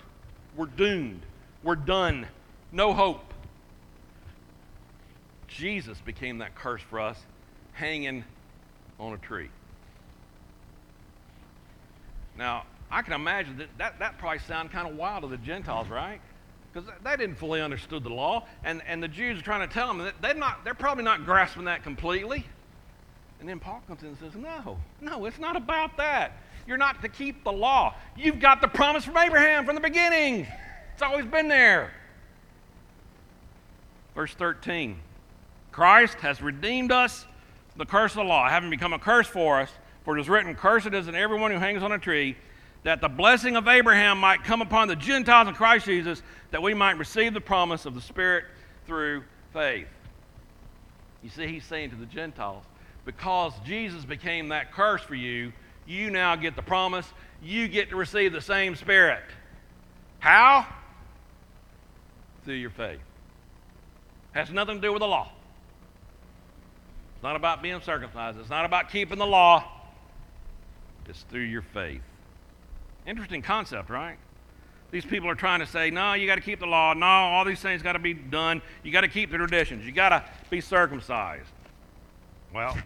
We're 0.56 0.66
doomed. 0.66 1.22
We're 1.64 1.76
done. 1.76 2.28
No 2.72 2.94
hope. 2.94 3.34
Jesus 5.48 6.00
became 6.02 6.40
that 6.40 6.56
curse 6.56 6.82
for 6.82 7.00
us, 7.00 7.18
hanging 7.74 8.24
on 9.00 9.14
a 9.14 9.18
tree. 9.18 9.50
Now, 12.38 12.64
I 12.94 13.02
can 13.02 13.14
imagine 13.14 13.58
that 13.58 13.70
that, 13.80 14.00
that 14.00 14.20
probably 14.20 14.40
sounded 14.40 14.72
kind 14.72 14.88
of 14.88 14.96
wild 14.96 15.24
to 15.24 15.28
the 15.28 15.38
Gentiles, 15.38 15.88
right? 15.88 16.22
Because 16.72 16.88
they 17.04 17.16
didn't 17.18 17.36
fully 17.36 17.60
understood 17.60 18.04
the 18.04 18.14
law, 18.14 18.46
and, 18.64 18.84
and 18.88 19.02
the 19.02 19.08
Jews 19.08 19.40
are 19.40 19.44
trying 19.44 19.68
to 19.68 19.74
tell 19.74 19.88
them 19.88 19.98
that 20.00 20.14
they're, 20.22 20.36
not, 20.36 20.64
they're 20.64 20.76
probably 20.76 21.04
not 21.04 21.26
grasping 21.26 21.66
that 21.66 21.84
completely. 21.84 22.46
And 23.40 23.50
then 23.50 23.60
Paul 23.60 23.82
comes 23.88 24.04
in 24.04 24.10
and 24.10 24.18
says, 24.20 24.36
No, 24.36 24.78
no, 25.02 25.26
it's 25.26 25.40
not 25.40 25.56
about 25.56 25.98
that. 25.98 26.34
You're 26.68 26.78
not 26.78 27.02
to 27.02 27.10
keep 27.10 27.44
the 27.44 27.52
law. 27.52 27.96
You've 28.16 28.40
got 28.40 28.62
the 28.62 28.68
promise 28.68 29.04
from 29.04 29.18
Abraham 29.18 29.66
from 29.66 29.76
the 29.76 29.82
beginning. 29.82 30.48
It's 30.94 31.02
always 31.02 31.26
been 31.26 31.48
there. 31.48 31.92
Verse 34.14 34.34
13 34.36 35.00
Christ 35.72 36.20
has 36.20 36.42
redeemed 36.44 36.92
us 36.92 37.26
from 37.72 37.80
the 37.80 37.86
curse 37.86 38.12
of 38.12 38.18
the 38.18 38.24
law, 38.24 38.48
having 38.48 38.70
become 38.70 38.94
a 38.94 39.00
curse 39.00 39.28
for 39.28 39.60
us. 39.60 39.72
For 40.06 40.18
it 40.18 40.22
is 40.22 40.30
written, 40.30 40.54
Cursed 40.54 40.94
is 40.94 41.08
everyone 41.08 41.50
who 41.52 41.58
hangs 41.58 41.82
on 41.82 41.92
a 41.92 42.00
tree, 42.00 42.38
that 42.84 43.02
the 43.02 43.10
blessing 43.10 43.56
of 43.56 43.68
Abraham 43.68 44.20
might 44.20 44.44
come 44.44 44.62
upon 44.62 44.88
the 44.88 44.96
Gentiles 44.96 45.48
in 45.48 45.54
Christ 45.54 45.86
Jesus, 45.86 46.22
that 46.52 46.62
we 46.62 46.74
might 46.74 46.98
receive 46.98 47.34
the 47.34 47.42
promise 47.42 47.86
of 47.86 47.96
the 47.96 48.02
Spirit 48.02 48.46
through 48.86 49.24
faith. 49.54 49.88
You 51.22 51.30
see, 51.30 51.48
he's 51.48 51.66
saying 51.66 51.92
to 51.92 51.96
the 51.96 52.06
Gentiles, 52.06 52.66
because 53.06 53.54
Jesus 53.66 54.04
became 54.06 54.50
that 54.50 54.74
curse 54.74 55.02
for 55.02 55.16
you, 55.16 55.54
you 55.86 56.10
now 56.10 56.36
get 56.36 56.56
the 56.56 56.62
promise. 56.62 57.06
You 57.42 57.68
get 57.68 57.90
to 57.90 57.96
receive 57.96 58.32
the 58.34 58.42
same 58.42 58.76
Spirit. 58.76 59.24
How? 60.20 60.66
Through 62.46 62.56
your 62.56 62.70
faith. 62.70 63.00
Has 64.32 64.50
nothing 64.50 64.76
to 64.76 64.82
do 64.82 64.92
with 64.92 65.02
the 65.02 65.08
law. 65.08 65.30
It's 67.16 67.24
not 67.24 67.36
about 67.36 67.62
being 67.62 67.82
circumcised. 67.82 68.40
It's 68.40 68.50
not 68.50 68.66
about 68.66 68.90
keeping 68.90 69.20
the 69.20 69.26
law. 69.26 69.66
It's 71.08 71.22
through 71.24 71.42
your 71.42 71.62
faith. 71.62 72.02
Interesting 73.06 73.42
concept, 73.42 73.90
right? 73.90 74.18
These 74.92 75.06
people 75.06 75.30
are 75.30 75.36
trying 75.36 75.60
to 75.60 75.66
say, 75.66 75.90
no, 75.90 76.14
you 76.14 76.28
got 76.28 76.36
to 76.36 76.42
keep 76.42 76.60
the 76.60 76.68
law. 76.68 76.94
No, 76.94 77.06
all 77.06 77.46
these 77.46 77.60
things 77.60 77.82
got 77.82 77.94
to 77.94 78.00
be 78.00 78.14
done. 78.14 78.62
You 78.84 78.92
got 78.92 79.02
to 79.02 79.08
keep 79.08 79.32
the 79.32 79.38
traditions. 79.38 79.86
You 79.86 79.92
got 79.92 80.10
to 80.10 80.24
be 80.50 80.62
circumcised. 80.62 81.50
Well, 82.54 82.78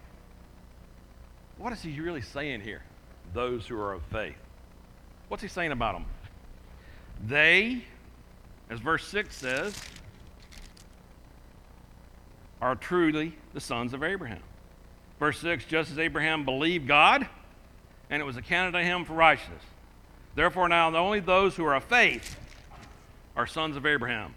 what 1.58 1.72
is 1.72 1.82
he 1.82 2.00
really 2.00 2.22
saying 2.22 2.62
here? 2.62 2.82
Those 3.34 3.66
who 3.66 3.78
are 3.78 3.92
of 3.92 4.02
faith. 4.04 4.38
What's 5.28 5.42
he 5.42 5.48
saying 5.48 5.72
about 5.72 5.94
them? 5.94 6.06
They, 7.26 7.84
as 8.70 8.80
verse 8.80 9.06
6 9.08 9.36
says, 9.36 9.78
are 12.62 12.74
truly 12.74 13.36
the 13.52 13.60
sons 13.60 13.92
of 13.92 14.02
Abraham. 14.02 14.40
Verse 15.18 15.38
6 15.40 15.64
just 15.66 15.90
as 15.90 15.98
Abraham 15.98 16.44
believed 16.44 16.88
God, 16.88 17.28
and 18.08 18.22
it 18.22 18.24
was 18.24 18.36
accounted 18.36 18.72
to 18.72 18.82
him 18.82 19.04
for 19.04 19.12
righteousness. 19.12 19.62
Therefore, 20.38 20.68
now 20.68 20.94
only 20.94 21.18
those 21.18 21.56
who 21.56 21.64
are 21.64 21.74
of 21.74 21.82
faith 21.82 22.38
are 23.34 23.44
sons 23.44 23.76
of 23.76 23.84
Abraham. 23.84 24.36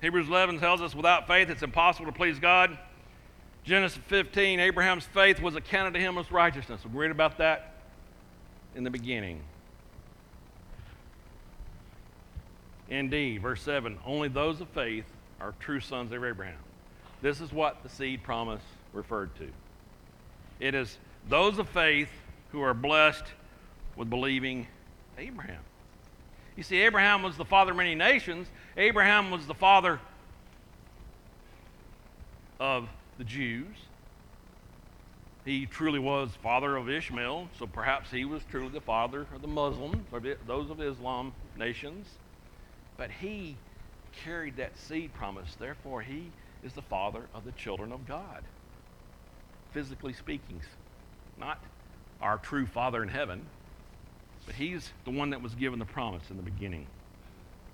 Hebrews 0.00 0.26
11 0.26 0.58
tells 0.58 0.80
us 0.80 0.94
without 0.94 1.26
faith 1.26 1.50
it's 1.50 1.62
impossible 1.62 2.06
to 2.06 2.16
please 2.16 2.38
God. 2.38 2.78
Genesis 3.62 3.98
15, 4.06 4.58
Abraham's 4.58 5.04
faith 5.04 5.38
was 5.38 5.54
accounted 5.54 5.92
to 5.92 6.00
him 6.00 6.16
as 6.16 6.32
righteousness. 6.32 6.80
We 6.82 6.98
read 6.98 7.10
about 7.10 7.36
that 7.36 7.74
in 8.74 8.82
the 8.82 8.88
beginning. 8.88 9.42
Indeed, 12.88 13.42
verse 13.42 13.60
7 13.60 13.98
only 14.06 14.28
those 14.28 14.62
of 14.62 14.68
faith 14.70 15.04
are 15.42 15.52
true 15.60 15.80
sons 15.80 16.10
of 16.10 16.24
Abraham. 16.24 16.56
This 17.20 17.42
is 17.42 17.52
what 17.52 17.82
the 17.82 17.90
seed 17.90 18.22
promise 18.22 18.62
referred 18.94 19.36
to. 19.36 19.48
It 20.58 20.74
is 20.74 20.96
those 21.28 21.58
of 21.58 21.68
faith 21.68 22.08
who 22.50 22.62
are 22.62 22.72
blessed 22.72 23.24
with 23.96 24.10
believing 24.10 24.66
Abraham. 25.18 25.62
You 26.56 26.62
see, 26.62 26.80
Abraham 26.82 27.22
was 27.22 27.36
the 27.36 27.44
father 27.44 27.70
of 27.70 27.76
many 27.76 27.94
nations. 27.94 28.48
Abraham 28.76 29.30
was 29.30 29.46
the 29.46 29.54
father 29.54 30.00
of 32.58 32.88
the 33.18 33.24
Jews. 33.24 33.76
He 35.44 35.64
truly 35.66 35.98
was 35.98 36.30
father 36.42 36.76
of 36.76 36.90
Ishmael, 36.90 37.48
so 37.58 37.66
perhaps 37.66 38.10
he 38.10 38.24
was 38.24 38.42
truly 38.50 38.68
the 38.68 38.80
father 38.80 39.26
of 39.34 39.40
the 39.40 39.48
Muslims, 39.48 40.06
or 40.12 40.20
those 40.46 40.70
of 40.70 40.80
Islam 40.80 41.32
nations. 41.56 42.06
But 42.98 43.10
he 43.10 43.56
carried 44.24 44.56
that 44.58 44.76
seed 44.76 45.14
promise. 45.14 45.56
Therefore, 45.58 46.02
he 46.02 46.30
is 46.62 46.74
the 46.74 46.82
father 46.82 47.22
of 47.34 47.44
the 47.44 47.52
children 47.52 47.90
of 47.90 48.06
God, 48.06 48.42
physically 49.72 50.12
speaking. 50.12 50.60
Not 51.38 51.58
our 52.20 52.36
true 52.36 52.66
father 52.66 53.02
in 53.02 53.08
heaven, 53.08 53.46
but 54.46 54.54
he's 54.54 54.90
the 55.04 55.10
one 55.10 55.30
that 55.30 55.42
was 55.42 55.54
given 55.54 55.78
the 55.78 55.84
promise 55.84 56.24
in 56.30 56.36
the 56.36 56.42
beginning. 56.42 56.86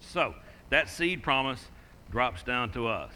So, 0.00 0.34
that 0.70 0.88
seed 0.88 1.22
promise 1.22 1.64
drops 2.10 2.42
down 2.42 2.70
to 2.72 2.86
us. 2.88 3.12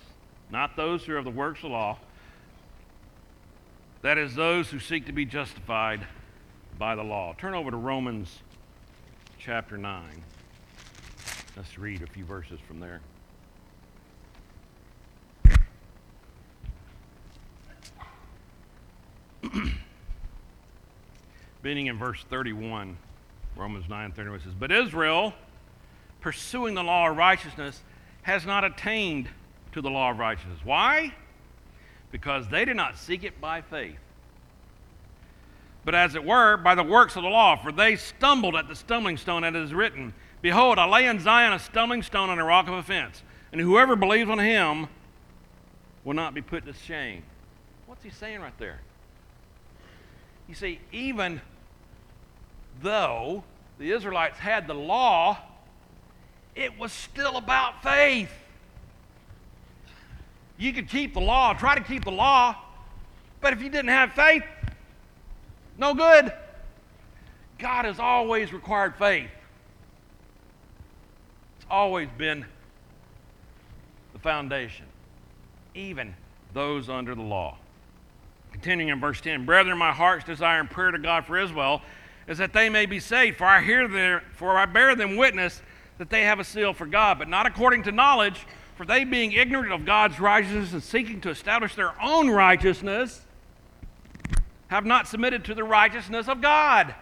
Not 0.51 0.77
those 0.77 1.05
who 1.05 1.15
are 1.15 1.19
of 1.19 1.25
the 1.25 1.31
works 1.31 1.63
of 1.63 1.71
law, 1.71 1.99
that 4.03 4.19
is, 4.19 4.35
those 4.35 4.69
who 4.71 4.79
seek 4.79 5.07
to 5.07 5.13
be 5.13 5.25
justified 5.27 6.07
by 6.79 6.95
the 6.95 7.03
law. 7.03 7.35
Turn 7.39 7.55
over 7.55 7.71
to 7.71 7.77
Romans 7.77 8.39
chapter 9.39 9.77
9. 9.77 10.23
Let's 11.57 11.79
read 11.79 12.03
a 12.03 12.07
few 12.07 12.25
verses 12.25 12.59
from 12.67 12.81
there. 12.81 13.01
Beginning 21.63 21.87
in 21.87 21.99
verse 21.99 22.25
31, 22.31 22.97
Romans 23.57 23.89
9 23.89 24.13
31 24.13 24.41
says, 24.41 24.55
But 24.59 24.73
Israel, 24.73 25.35
pursuing 26.21 26.75
the 26.75 26.83
law 26.83 27.11
of 27.11 27.17
righteousness, 27.17 27.83
has 28.23 28.47
not 28.47 28.65
attained 28.65 29.29
to 29.73 29.81
the 29.81 29.91
law 29.91 30.11
of 30.11 30.19
righteousness. 30.19 30.61
Why? 30.65 31.13
because 32.11 32.49
they 32.49 32.65
did 32.65 32.77
not 32.77 32.99
seek 32.99 33.25
it 33.25 33.41
by 33.41 33.63
faith, 33.63 33.99
but 35.85 35.95
as 35.95 36.15
it 36.15 36.25
were, 36.25 36.57
by 36.57 36.75
the 36.75 36.83
works 36.83 37.17
of 37.17 37.23
the 37.23 37.29
law. 37.29 37.57
For 37.57 37.73
they 37.73 37.97
stumbled 37.97 38.57
at 38.57 38.69
the 38.69 38.77
stumbling 38.77 39.17
stone, 39.17 39.45
it 39.45 39.57
is 39.57 39.73
written, 39.73 40.13
Behold, 40.43 40.79
I 40.79 40.87
lay 40.87 41.07
in 41.07 41.21
Zion 41.21 41.53
a 41.53 41.59
stumbling 41.59 42.03
stone 42.03 42.31
and 42.31 42.41
a 42.41 42.45
rock 42.45 42.69
of 42.69 42.75
offense, 42.75 43.23
and 43.53 43.61
whoever 43.61 43.97
believes 43.97 44.29
on 44.29 44.39
him 44.39 44.89
will 46.05 46.15
not 46.15 46.35
be 46.35 46.43
put 46.43 46.67
to 46.67 46.73
shame. 46.73 47.23
What's 47.87 48.03
he 48.03 48.11
saying 48.11 48.41
right 48.41 48.57
there? 48.59 48.81
You 50.49 50.55
see, 50.55 50.81
even 50.93 51.41
though 52.83 53.45
the 53.79 53.93
Israelites 53.93 54.39
had 54.39 54.67
the 54.67 54.75
law, 54.75 55.39
it 56.55 56.79
was 56.79 56.93
still 56.93 57.37
about 57.37 57.83
faith. 57.83 58.31
You 60.59 60.73
could 60.73 60.89
keep 60.89 61.15
the 61.15 61.21
law, 61.21 61.55
try 61.55 61.75
to 61.75 61.83
keep 61.83 62.05
the 62.05 62.11
law, 62.11 62.57
but 63.41 63.53
if 63.53 63.63
you 63.63 63.71
didn't 63.71 63.89
have 63.89 64.13
faith, 64.13 64.45
no 65.79 65.95
good. 65.95 66.33
God 67.59 67.87
has 67.87 67.99
always 67.99 68.53
required 68.53 68.95
faith. 68.97 69.31
It's 71.57 71.67
always 71.71 72.09
been 72.19 72.45
the 74.13 74.19
foundation, 74.19 74.87
even 75.75 76.15
those 76.53 76.89
under 76.89 77.15
the 77.15 77.23
law. 77.23 77.57
Continuing 78.53 78.89
in 78.89 79.01
verse 79.01 79.21
10 79.21 79.47
Brethren, 79.47 79.79
my 79.79 79.93
heart's 79.93 80.25
desire 80.25 80.61
and 80.61 80.71
prayer 80.71 80.91
to 80.91 80.99
God 80.99 81.25
for 81.25 81.39
Israel 81.39 81.81
is 82.27 82.39
that 82.39 82.53
they 82.53 82.69
may 82.69 82.87
be 82.87 83.01
saved. 83.01 83.39
For 83.39 83.45
I 83.45 83.63
hear 83.63 83.89
their, 83.89 84.23
for 84.35 84.59
I 84.59 84.67
bear 84.67 84.95
them 84.95 85.17
witness 85.17 85.63
that 85.99 86.11
they 86.11 86.23
have 86.23 86.41
a 86.41 86.45
seal 86.45 86.73
for 86.73 86.87
God, 86.87 87.19
but 87.19 87.29
not 87.29 87.47
according 87.47 87.83
to 87.85 87.93
knowledge. 87.93 88.47
For 88.77 88.87
they, 88.87 89.05
being 89.05 89.33
ignorant 89.33 89.73
of 89.73 89.85
God's 89.85 90.19
righteousness 90.19 90.73
and 90.73 90.83
seeking 90.83 91.21
to 91.21 91.31
establish 91.31 91.75
their 91.75 91.93
own 92.03 92.31
righteousness, 92.31 93.21
have 94.69 94.87
not 94.87 95.07
submitted 95.07 95.45
to 95.45 95.55
the 95.55 95.65
righteousness 95.65 96.29
of 96.29 96.41
God. 96.41 96.95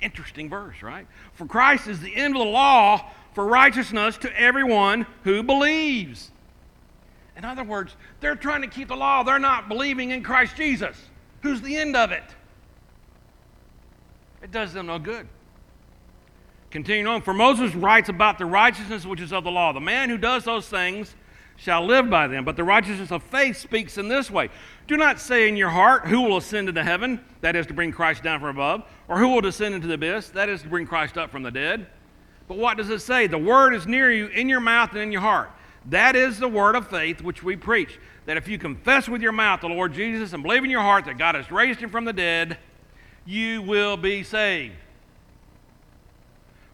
Interesting 0.00 0.48
verse, 0.50 0.82
right? 0.82 1.06
For 1.34 1.46
Christ 1.46 1.86
is 1.86 2.00
the 2.00 2.14
end 2.14 2.34
of 2.34 2.40
the 2.40 2.48
law 2.48 3.10
for 3.34 3.46
righteousness 3.46 4.16
to 4.18 4.40
everyone 4.40 5.06
who 5.22 5.42
believes. 5.42 6.30
In 7.36 7.44
other 7.44 7.64
words, 7.64 7.94
they're 8.20 8.34
trying 8.34 8.62
to 8.62 8.68
keep 8.68 8.88
the 8.88 8.96
law. 8.96 9.22
They're 9.22 9.38
not 9.38 9.68
believing 9.68 10.10
in 10.10 10.22
Christ 10.22 10.56
Jesus, 10.56 10.96
who's 11.42 11.60
the 11.60 11.76
end 11.76 11.94
of 11.94 12.12
it. 12.12 12.24
It 14.46 14.52
does 14.52 14.72
them 14.72 14.86
no 14.86 15.00
good. 15.00 15.26
Continuing 16.70 17.08
on, 17.08 17.20
for 17.20 17.34
Moses 17.34 17.74
writes 17.74 18.08
about 18.08 18.38
the 18.38 18.46
righteousness 18.46 19.04
which 19.04 19.20
is 19.20 19.32
of 19.32 19.42
the 19.42 19.50
law. 19.50 19.72
The 19.72 19.80
man 19.80 20.08
who 20.08 20.16
does 20.16 20.44
those 20.44 20.68
things 20.68 21.16
shall 21.56 21.84
live 21.84 22.08
by 22.08 22.28
them. 22.28 22.44
But 22.44 22.54
the 22.54 22.62
righteousness 22.62 23.10
of 23.10 23.24
faith 23.24 23.56
speaks 23.56 23.98
in 23.98 24.06
this 24.06 24.30
way 24.30 24.50
Do 24.86 24.96
not 24.96 25.18
say 25.18 25.48
in 25.48 25.56
your 25.56 25.70
heart, 25.70 26.06
Who 26.06 26.20
will 26.20 26.36
ascend 26.36 26.68
into 26.68 26.84
heaven? 26.84 27.24
That 27.40 27.56
is 27.56 27.66
to 27.66 27.74
bring 27.74 27.90
Christ 27.90 28.22
down 28.22 28.38
from 28.38 28.50
above. 28.50 28.84
Or 29.08 29.18
who 29.18 29.30
will 29.30 29.40
descend 29.40 29.74
into 29.74 29.88
the 29.88 29.94
abyss? 29.94 30.28
That 30.28 30.48
is 30.48 30.62
to 30.62 30.68
bring 30.68 30.86
Christ 30.86 31.18
up 31.18 31.32
from 31.32 31.42
the 31.42 31.50
dead. 31.50 31.88
But 32.46 32.56
what 32.56 32.76
does 32.76 32.90
it 32.90 33.00
say? 33.00 33.26
The 33.26 33.36
word 33.36 33.74
is 33.74 33.88
near 33.88 34.12
you, 34.12 34.28
in 34.28 34.48
your 34.48 34.60
mouth 34.60 34.92
and 34.92 35.00
in 35.00 35.10
your 35.10 35.22
heart. 35.22 35.50
That 35.86 36.14
is 36.14 36.38
the 36.38 36.46
word 36.46 36.76
of 36.76 36.86
faith 36.86 37.20
which 37.20 37.42
we 37.42 37.56
preach. 37.56 37.98
That 38.26 38.36
if 38.36 38.46
you 38.46 38.58
confess 38.58 39.08
with 39.08 39.22
your 39.22 39.32
mouth 39.32 39.62
the 39.62 39.68
Lord 39.68 39.92
Jesus 39.92 40.34
and 40.34 40.44
believe 40.44 40.62
in 40.62 40.70
your 40.70 40.82
heart 40.82 41.06
that 41.06 41.18
God 41.18 41.34
has 41.34 41.50
raised 41.50 41.80
him 41.80 41.90
from 41.90 42.04
the 42.04 42.12
dead, 42.12 42.58
you 43.26 43.60
will 43.60 43.96
be 43.96 44.22
saved. 44.22 44.74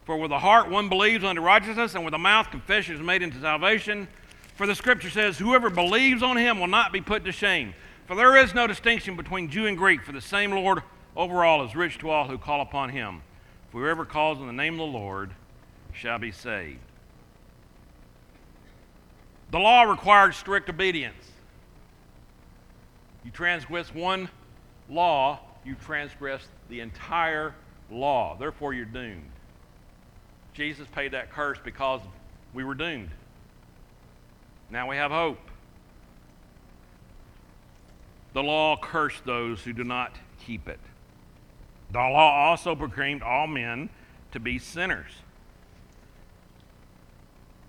For 0.05 0.17
with 0.17 0.29
the 0.29 0.39
heart 0.39 0.69
one 0.69 0.89
believes 0.89 1.23
unto 1.23 1.41
righteousness, 1.41 1.95
and 1.95 2.05
with 2.05 2.11
the 2.11 2.17
mouth 2.17 2.51
confession 2.51 2.95
is 2.95 3.01
made 3.01 3.21
into 3.21 3.39
salvation. 3.39 4.07
For 4.55 4.67
the 4.67 4.75
scripture 4.75 5.09
says, 5.09 5.37
Whoever 5.37 5.69
believes 5.69 6.21
on 6.21 6.37
him 6.37 6.59
will 6.59 6.67
not 6.67 6.91
be 6.91 7.01
put 7.01 7.25
to 7.25 7.31
shame. 7.31 7.73
For 8.05 8.15
there 8.15 8.35
is 8.37 8.53
no 8.53 8.67
distinction 8.67 9.15
between 9.15 9.49
Jew 9.49 9.65
and 9.65 9.77
Greek, 9.77 10.03
for 10.03 10.11
the 10.11 10.21
same 10.21 10.51
Lord 10.51 10.83
over 11.15 11.43
all 11.43 11.65
is 11.65 11.75
rich 11.75 11.97
to 11.99 12.09
all 12.09 12.27
who 12.27 12.37
call 12.37 12.61
upon 12.61 12.89
him. 12.89 13.21
For 13.71 13.81
whoever 13.81 14.05
calls 14.05 14.39
on 14.39 14.47
the 14.47 14.53
name 14.53 14.73
of 14.73 14.91
the 14.91 14.97
Lord 14.97 15.31
shall 15.93 16.19
be 16.19 16.31
saved. 16.31 16.79
The 19.51 19.59
law 19.59 19.83
required 19.83 20.35
strict 20.35 20.69
obedience. 20.69 21.31
You 23.23 23.31
transgress 23.31 23.93
one 23.93 24.29
law, 24.89 25.39
you 25.65 25.75
transgress 25.75 26.47
the 26.69 26.79
entire 26.79 27.55
law. 27.91 28.35
Therefore, 28.37 28.73
you're 28.73 28.85
doomed. 28.85 29.29
Jesus 30.53 30.87
paid 30.93 31.11
that 31.11 31.31
curse 31.31 31.57
because 31.63 32.01
we 32.53 32.63
were 32.63 32.75
doomed. 32.75 33.09
Now 34.69 34.89
we 34.89 34.95
have 34.95 35.11
hope. 35.11 35.39
The 38.33 38.43
law 38.43 38.77
cursed 38.77 39.25
those 39.25 39.61
who 39.61 39.73
do 39.73 39.83
not 39.83 40.15
keep 40.45 40.67
it. 40.67 40.79
The 41.91 41.99
law 41.99 42.49
also 42.49 42.75
proclaimed 42.75 43.21
all 43.21 43.45
men 43.45 43.89
to 44.31 44.39
be 44.39 44.57
sinners. 44.57 45.11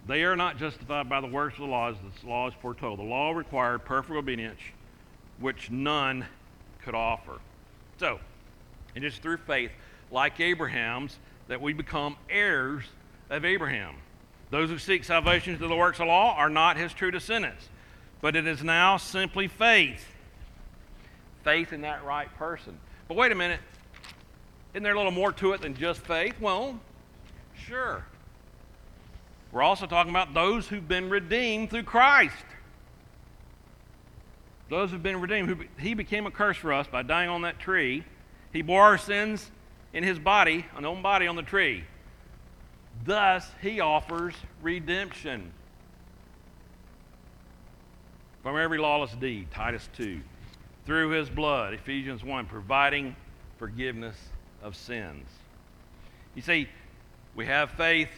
They 0.06 0.24
are 0.24 0.36
not 0.36 0.58
justified 0.58 1.08
by 1.08 1.20
the 1.20 1.26
works 1.26 1.54
of 1.54 1.60
the 1.60 1.66
law, 1.66 1.90
as 1.90 1.96
the 1.96 2.28
law 2.28 2.48
is 2.48 2.54
foretold. 2.60 2.98
The 2.98 3.04
law 3.04 3.32
required 3.32 3.84
perfect 3.84 4.16
obedience, 4.16 4.60
which 5.38 5.70
none 5.70 6.26
could 6.82 6.94
offer. 6.94 7.38
So, 7.98 8.18
it 8.94 9.04
is 9.04 9.16
through 9.18 9.38
faith, 9.38 9.70
like 10.10 10.40
Abraham's, 10.40 11.18
that 11.48 11.60
we 11.60 11.72
become 11.72 12.16
heirs 12.28 12.84
of 13.30 13.44
Abraham. 13.44 13.94
Those 14.50 14.70
who 14.70 14.78
seek 14.78 15.04
salvation 15.04 15.56
through 15.58 15.68
the 15.68 15.76
works 15.76 16.00
of 16.00 16.06
law 16.06 16.34
are 16.36 16.50
not 16.50 16.76
his 16.76 16.92
true 16.92 17.10
descendants, 17.10 17.68
but 18.20 18.36
it 18.36 18.46
is 18.46 18.62
now 18.62 18.96
simply 18.96 19.48
faith. 19.48 20.06
Faith 21.42 21.72
in 21.72 21.82
that 21.82 22.04
right 22.04 22.32
person. 22.36 22.78
But 23.08 23.16
wait 23.16 23.32
a 23.32 23.34
minute. 23.34 23.60
Isn't 24.72 24.82
there 24.82 24.94
a 24.94 24.96
little 24.96 25.12
more 25.12 25.32
to 25.32 25.52
it 25.52 25.60
than 25.60 25.74
just 25.74 26.00
faith? 26.00 26.34
Well, 26.40 26.80
sure. 27.56 28.04
We're 29.52 29.62
also 29.62 29.86
talking 29.86 30.10
about 30.10 30.34
those 30.34 30.66
who've 30.66 30.86
been 30.86 31.10
redeemed 31.10 31.70
through 31.70 31.84
Christ. 31.84 32.44
Those 34.68 34.90
who've 34.90 35.02
been 35.02 35.20
redeemed. 35.20 35.68
He 35.78 35.94
became 35.94 36.26
a 36.26 36.30
curse 36.30 36.56
for 36.56 36.72
us 36.72 36.86
by 36.86 37.02
dying 37.02 37.28
on 37.28 37.42
that 37.42 37.58
tree. 37.58 38.04
He 38.52 38.62
bore 38.62 38.82
our 38.82 38.98
sins 38.98 39.50
in 39.92 40.02
his 40.04 40.18
body, 40.18 40.64
an 40.76 40.84
own 40.84 41.02
body 41.02 41.26
on 41.26 41.36
the 41.36 41.42
tree. 41.42 41.84
Thus, 43.04 43.46
he 43.60 43.80
offers 43.80 44.34
redemption 44.62 45.52
from 48.42 48.58
every 48.58 48.78
lawless 48.78 49.12
deed, 49.12 49.50
Titus 49.50 49.88
2, 49.96 50.20
through 50.86 51.10
his 51.10 51.28
blood, 51.28 51.74
Ephesians 51.74 52.22
1, 52.22 52.46
providing 52.46 53.16
forgiveness 53.58 54.16
of 54.62 54.76
sins. 54.76 55.26
You 56.34 56.42
see, 56.42 56.68
we 57.34 57.46
have 57.46 57.70
faith 57.70 58.10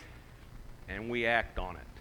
and 0.89 1.09
we 1.11 1.27
act 1.27 1.59
on 1.59 1.77
it. 1.77 1.96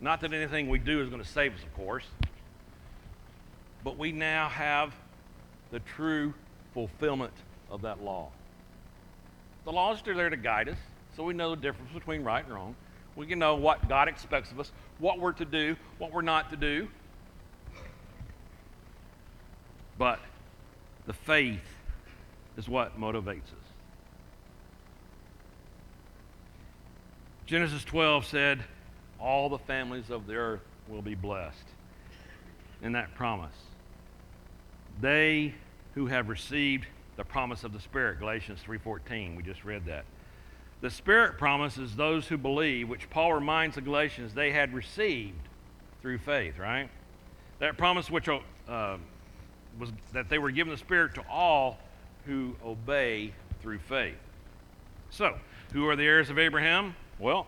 Not 0.00 0.20
that 0.22 0.32
anything 0.32 0.68
we 0.68 0.78
do 0.78 1.02
is 1.02 1.08
going 1.08 1.22
to 1.22 1.28
save 1.28 1.54
us, 1.54 1.62
of 1.62 1.74
course, 1.74 2.06
but 3.84 3.98
we 3.98 4.12
now 4.12 4.48
have 4.48 4.94
the 5.70 5.80
true 5.80 6.34
fulfillment 6.72 7.32
of 7.70 7.82
that 7.82 8.02
law. 8.02 8.30
The 9.64 9.72
laws 9.72 10.06
are 10.06 10.14
there 10.14 10.30
to 10.30 10.36
guide 10.36 10.68
us, 10.68 10.78
so 11.16 11.22
we 11.22 11.34
know 11.34 11.54
the 11.54 11.60
difference 11.60 11.92
between 11.92 12.22
right 12.24 12.44
and 12.44 12.54
wrong. 12.54 12.74
We 13.14 13.26
can 13.26 13.38
know 13.38 13.56
what 13.56 13.88
God 13.88 14.08
expects 14.08 14.50
of 14.50 14.60
us, 14.60 14.72
what 14.98 15.18
we're 15.18 15.32
to 15.32 15.44
do, 15.44 15.76
what 15.98 16.12
we're 16.12 16.22
not 16.22 16.50
to 16.50 16.56
do. 16.56 16.88
But 19.98 20.18
the 21.06 21.12
faith 21.12 21.60
is 22.56 22.68
what 22.68 22.98
motivates 22.98 23.42
us. 23.42 23.66
Genesis 27.44 27.84
12 27.84 28.24
said, 28.24 28.64
All 29.20 29.48
the 29.48 29.58
families 29.58 30.10
of 30.10 30.26
the 30.26 30.34
earth 30.34 30.62
will 30.88 31.02
be 31.02 31.14
blessed. 31.14 31.66
In 32.82 32.92
that 32.92 33.14
promise, 33.14 33.54
they 35.00 35.54
who 35.94 36.06
have 36.06 36.28
received 36.28 36.86
the 37.16 37.24
promise 37.24 37.64
of 37.64 37.72
the 37.72 37.80
Spirit, 37.80 38.18
Galatians 38.18 38.62
3:14, 38.62 39.36
we 39.36 39.42
just 39.42 39.64
read 39.64 39.84
that. 39.84 40.04
The 40.80 40.90
Spirit 40.90 41.36
promises 41.36 41.94
those 41.94 42.28
who 42.28 42.38
believe, 42.38 42.88
which 42.88 43.10
Paul 43.10 43.34
reminds 43.34 43.74
the 43.74 43.82
Galatians 43.82 44.32
they 44.32 44.52
had 44.52 44.72
received 44.72 45.48
through 46.00 46.18
faith, 46.18 46.58
right? 46.58 46.88
That 47.58 47.76
promise 47.76 48.10
which 48.10 48.28
uh, 48.28 48.96
was 49.78 49.92
that 50.12 50.30
they 50.30 50.38
were 50.38 50.50
given 50.50 50.70
the 50.70 50.78
Spirit 50.78 51.14
to 51.16 51.24
all 51.28 51.78
who 52.24 52.56
obey 52.64 53.34
through 53.60 53.78
faith. 53.80 54.16
So, 55.10 55.38
who 55.72 55.86
are 55.88 55.96
the 55.96 56.04
heirs 56.04 56.30
of 56.30 56.38
Abraham? 56.38 56.96
Well, 57.18 57.46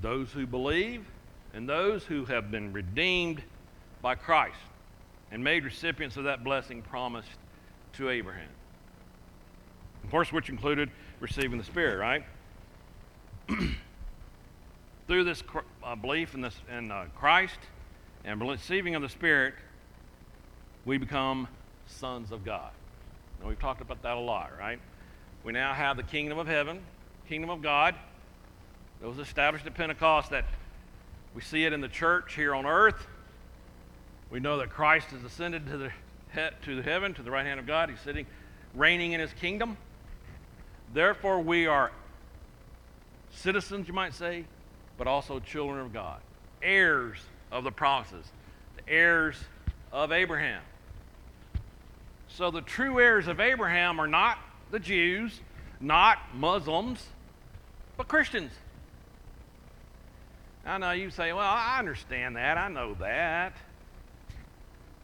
those 0.00 0.30
who 0.30 0.46
believe 0.46 1.04
and 1.54 1.68
those 1.68 2.04
who 2.04 2.24
have 2.26 2.50
been 2.50 2.72
redeemed 2.72 3.42
by 4.02 4.14
Christ 4.14 4.58
and 5.30 5.42
made 5.42 5.64
recipients 5.64 6.16
of 6.16 6.24
that 6.24 6.44
blessing 6.44 6.82
promised 6.82 7.28
to 7.94 8.10
Abraham. 8.10 8.48
Of 10.04 10.10
course, 10.10 10.32
which 10.32 10.48
included 10.48 10.90
receiving 11.20 11.58
the 11.58 11.64
Spirit, 11.64 11.98
right? 11.98 12.24
Through 15.08 15.24
this 15.24 15.42
uh, 15.82 15.96
belief 15.96 16.34
in, 16.34 16.40
this, 16.40 16.54
in 16.70 16.90
uh, 16.90 17.06
Christ 17.16 17.58
and 18.24 18.40
receiving 18.40 18.94
of 18.94 19.02
the 19.02 19.08
Spirit, 19.08 19.54
we 20.84 20.98
become 20.98 21.48
sons 21.86 22.30
of 22.30 22.44
God. 22.44 22.70
Now, 23.40 23.48
we've 23.48 23.58
talked 23.58 23.80
about 23.80 24.02
that 24.02 24.16
a 24.16 24.20
lot, 24.20 24.50
right? 24.58 24.78
We 25.44 25.52
now 25.52 25.72
have 25.72 25.96
the 25.96 26.02
kingdom 26.02 26.38
of 26.38 26.46
heaven, 26.46 26.80
kingdom 27.28 27.50
of 27.50 27.62
God, 27.62 27.94
that 29.00 29.08
was 29.08 29.18
established 29.18 29.66
at 29.66 29.74
Pentecost 29.74 30.30
that 30.30 30.44
we 31.34 31.42
see 31.42 31.64
it 31.64 31.72
in 31.72 31.80
the 31.80 31.88
church 31.88 32.34
here 32.34 32.54
on 32.54 32.66
earth. 32.66 33.06
We 34.30 34.40
know 34.40 34.58
that 34.58 34.70
Christ 34.70 35.08
has 35.08 35.22
ascended 35.22 35.66
to 35.66 35.78
the, 35.78 35.90
to 36.62 36.76
the 36.76 36.82
heaven, 36.82 37.14
to 37.14 37.22
the 37.22 37.30
right 37.30 37.46
hand 37.46 37.60
of 37.60 37.66
God. 37.66 37.90
He's 37.90 38.00
sitting, 38.00 38.26
reigning 38.74 39.12
in 39.12 39.20
his 39.20 39.32
kingdom. 39.34 39.76
Therefore, 40.92 41.40
we 41.40 41.66
are 41.66 41.92
citizens, 43.30 43.88
you 43.88 43.94
might 43.94 44.14
say, 44.14 44.44
but 44.96 45.06
also 45.06 45.38
children 45.38 45.80
of 45.80 45.92
God, 45.92 46.20
heirs 46.62 47.18
of 47.52 47.64
the 47.64 47.70
promises, 47.70 48.26
the 48.76 48.92
heirs 48.92 49.36
of 49.92 50.12
Abraham. 50.12 50.62
So 52.28 52.50
the 52.50 52.60
true 52.60 53.00
heirs 53.00 53.26
of 53.26 53.40
Abraham 53.40 54.00
are 54.00 54.06
not 54.06 54.38
the 54.70 54.78
Jews, 54.78 55.40
not 55.80 56.18
Muslims, 56.34 57.06
but 57.96 58.08
Christians. 58.08 58.52
I 60.68 60.76
know 60.76 60.90
you 60.90 61.08
say, 61.08 61.32
well, 61.32 61.46
I 61.48 61.78
understand 61.78 62.36
that. 62.36 62.58
I 62.58 62.68
know 62.68 62.92
that. 63.00 63.54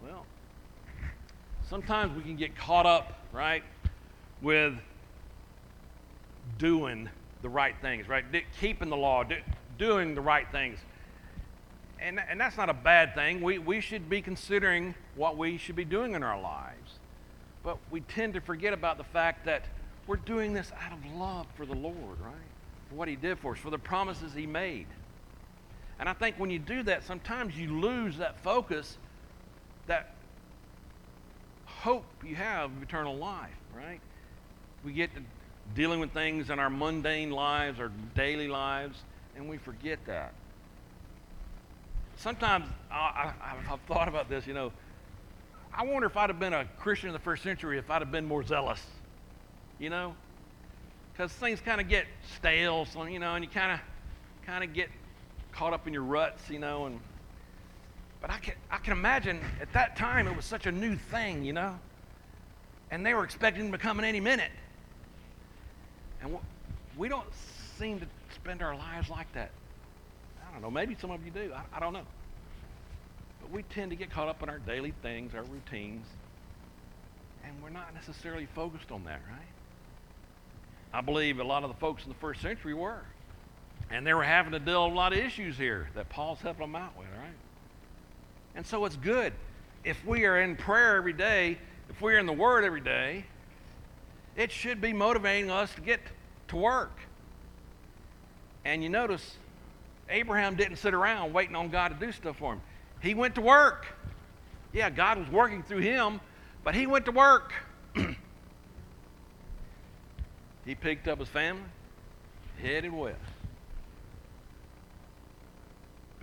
Well, 0.06 0.26
sometimes 1.70 2.14
we 2.14 2.22
can 2.22 2.36
get 2.36 2.54
caught 2.54 2.84
up, 2.84 3.18
right, 3.32 3.62
with 4.42 4.74
doing 6.58 7.08
the 7.40 7.48
right 7.48 7.74
things, 7.80 8.08
right? 8.08 8.24
Keeping 8.60 8.90
the 8.90 8.96
law, 8.96 9.24
doing 9.78 10.14
the 10.14 10.20
right 10.20 10.46
things. 10.52 10.78
And, 11.98 12.20
and 12.20 12.38
that's 12.38 12.58
not 12.58 12.68
a 12.68 12.74
bad 12.74 13.14
thing. 13.14 13.40
We, 13.40 13.58
we 13.58 13.80
should 13.80 14.10
be 14.10 14.20
considering 14.20 14.94
what 15.16 15.38
we 15.38 15.56
should 15.56 15.76
be 15.76 15.86
doing 15.86 16.12
in 16.12 16.22
our 16.22 16.38
lives. 16.38 16.98
But 17.62 17.78
we 17.90 18.00
tend 18.00 18.34
to 18.34 18.42
forget 18.42 18.74
about 18.74 18.98
the 18.98 19.04
fact 19.04 19.46
that 19.46 19.64
we're 20.06 20.16
doing 20.16 20.52
this 20.52 20.70
out 20.84 20.92
of 20.92 20.98
love 21.14 21.46
for 21.56 21.64
the 21.64 21.74
Lord, 21.74 22.20
right? 22.20 22.34
For 22.90 22.96
what 22.96 23.08
He 23.08 23.16
did 23.16 23.38
for 23.38 23.52
us, 23.52 23.58
for 23.58 23.70
the 23.70 23.78
promises 23.78 24.34
He 24.34 24.46
made. 24.46 24.86
And 25.98 26.08
I 26.08 26.12
think 26.12 26.36
when 26.38 26.50
you 26.50 26.58
do 26.58 26.82
that, 26.84 27.04
sometimes 27.04 27.56
you 27.56 27.80
lose 27.80 28.16
that 28.18 28.40
focus, 28.40 28.98
that 29.86 30.14
hope 31.66 32.04
you 32.24 32.34
have 32.34 32.70
of 32.70 32.82
eternal 32.82 33.16
life, 33.16 33.50
right? 33.76 34.00
We 34.84 34.92
get 34.92 35.10
dealing 35.74 36.00
with 36.00 36.12
things 36.12 36.50
in 36.50 36.58
our 36.58 36.70
mundane 36.70 37.30
lives, 37.30 37.80
our 37.80 37.90
daily 38.14 38.48
lives, 38.48 39.02
and 39.36 39.48
we 39.48 39.56
forget 39.56 39.98
that. 40.06 40.32
Sometimes 42.16 42.66
I, 42.90 43.32
have 43.66 43.80
thought 43.88 44.08
about 44.08 44.28
this, 44.28 44.46
you 44.46 44.54
know. 44.54 44.72
I 45.72 45.84
wonder 45.84 46.06
if 46.06 46.16
I'd 46.16 46.30
have 46.30 46.38
been 46.38 46.52
a 46.52 46.64
Christian 46.78 47.08
in 47.08 47.12
the 47.12 47.18
first 47.18 47.42
century 47.42 47.78
if 47.78 47.90
I'd 47.90 48.02
have 48.02 48.12
been 48.12 48.26
more 48.26 48.44
zealous, 48.44 48.80
you 49.78 49.90
know? 49.90 50.14
Because 51.12 51.32
things 51.32 51.60
kind 51.60 51.80
of 51.80 51.88
get 51.88 52.06
stale, 52.36 52.84
so, 52.86 53.04
you 53.04 53.18
know, 53.18 53.34
and 53.34 53.44
you 53.44 53.50
kind 53.50 53.72
of 53.72 53.80
kind 54.46 54.62
of 54.62 54.72
get 54.72 54.90
caught 55.54 55.72
up 55.72 55.86
in 55.86 55.92
your 55.92 56.02
ruts, 56.02 56.50
you 56.50 56.58
know, 56.58 56.86
and 56.86 57.00
but 58.20 58.30
I 58.30 58.38
can 58.38 58.54
I 58.70 58.78
can 58.78 58.92
imagine 58.92 59.40
at 59.60 59.72
that 59.72 59.96
time 59.96 60.26
it 60.26 60.36
was 60.36 60.44
such 60.44 60.66
a 60.66 60.72
new 60.72 60.96
thing, 60.96 61.44
you 61.44 61.52
know, 61.52 61.78
and 62.90 63.04
they 63.04 63.14
were 63.14 63.24
expecting 63.24 63.70
to 63.70 63.78
come 63.78 63.98
in 63.98 64.04
any 64.04 64.20
minute, 64.20 64.50
and 66.22 66.36
we 66.96 67.08
don't 67.08 67.28
seem 67.78 68.00
to 68.00 68.06
spend 68.34 68.62
our 68.62 68.76
lives 68.76 69.08
like 69.08 69.32
that. 69.34 69.50
I 70.40 70.52
don't 70.52 70.62
know. 70.62 70.70
Maybe 70.70 70.96
some 71.00 71.10
of 71.10 71.24
you 71.24 71.30
do. 71.30 71.52
I, 71.54 71.76
I 71.76 71.80
don't 71.80 71.92
know. 71.92 72.06
But 73.40 73.50
we 73.50 73.62
tend 73.64 73.90
to 73.90 73.96
get 73.96 74.10
caught 74.10 74.28
up 74.28 74.42
in 74.42 74.48
our 74.48 74.58
daily 74.58 74.94
things, 75.02 75.34
our 75.34 75.42
routines, 75.42 76.06
and 77.44 77.52
we're 77.62 77.70
not 77.70 77.94
necessarily 77.94 78.46
focused 78.54 78.90
on 78.90 79.04
that, 79.04 79.20
right? 79.30 79.48
I 80.92 81.00
believe 81.00 81.40
a 81.40 81.44
lot 81.44 81.64
of 81.64 81.70
the 81.70 81.76
folks 81.76 82.04
in 82.04 82.08
the 82.08 82.14
first 82.16 82.40
century 82.40 82.74
were. 82.74 83.02
And 83.94 84.04
they 84.04 84.12
were 84.12 84.24
having 84.24 84.50
to 84.50 84.58
deal 84.58 84.86
with 84.86 84.94
a 84.94 84.96
lot 84.96 85.12
of 85.12 85.20
issues 85.20 85.56
here 85.56 85.88
that 85.94 86.08
Paul's 86.08 86.40
helping 86.40 86.62
them 86.62 86.74
out 86.74 86.98
with, 86.98 87.06
right? 87.16 87.36
And 88.56 88.66
so 88.66 88.84
it's 88.86 88.96
good. 88.96 89.32
If 89.84 90.04
we 90.04 90.24
are 90.24 90.40
in 90.40 90.56
prayer 90.56 90.96
every 90.96 91.12
day, 91.12 91.58
if 91.88 92.02
we're 92.02 92.18
in 92.18 92.26
the 92.26 92.32
Word 92.32 92.64
every 92.64 92.80
day, 92.80 93.24
it 94.34 94.50
should 94.50 94.80
be 94.80 94.92
motivating 94.92 95.48
us 95.48 95.72
to 95.76 95.80
get 95.80 96.00
to 96.48 96.56
work. 96.56 96.90
And 98.64 98.82
you 98.82 98.88
notice 98.88 99.36
Abraham 100.10 100.56
didn't 100.56 100.78
sit 100.78 100.92
around 100.92 101.32
waiting 101.32 101.54
on 101.54 101.68
God 101.68 102.00
to 102.00 102.06
do 102.06 102.10
stuff 102.10 102.38
for 102.38 102.54
him. 102.54 102.62
He 103.00 103.14
went 103.14 103.36
to 103.36 103.42
work. 103.42 103.86
Yeah, 104.72 104.90
God 104.90 105.18
was 105.18 105.30
working 105.30 105.62
through 105.62 105.82
him, 105.82 106.20
but 106.64 106.74
he 106.74 106.88
went 106.88 107.04
to 107.04 107.12
work. 107.12 107.52
he 110.64 110.74
picked 110.74 111.06
up 111.06 111.20
his 111.20 111.28
family, 111.28 111.62
headed 112.60 112.92
west. 112.92 113.20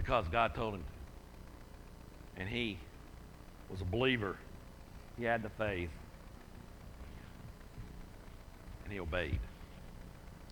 Because 0.02 0.28
God 0.30 0.56
told 0.56 0.74
him 0.74 0.82
to. 0.82 2.42
And 2.42 2.50
he 2.50 2.80
was 3.70 3.82
a 3.82 3.86
believer. 3.86 4.36
He 5.18 5.26
had 5.26 5.44
the 5.44 5.50
faith. 5.50 5.92
And 8.84 8.92
he 8.92 9.00
obeyed. 9.00 9.40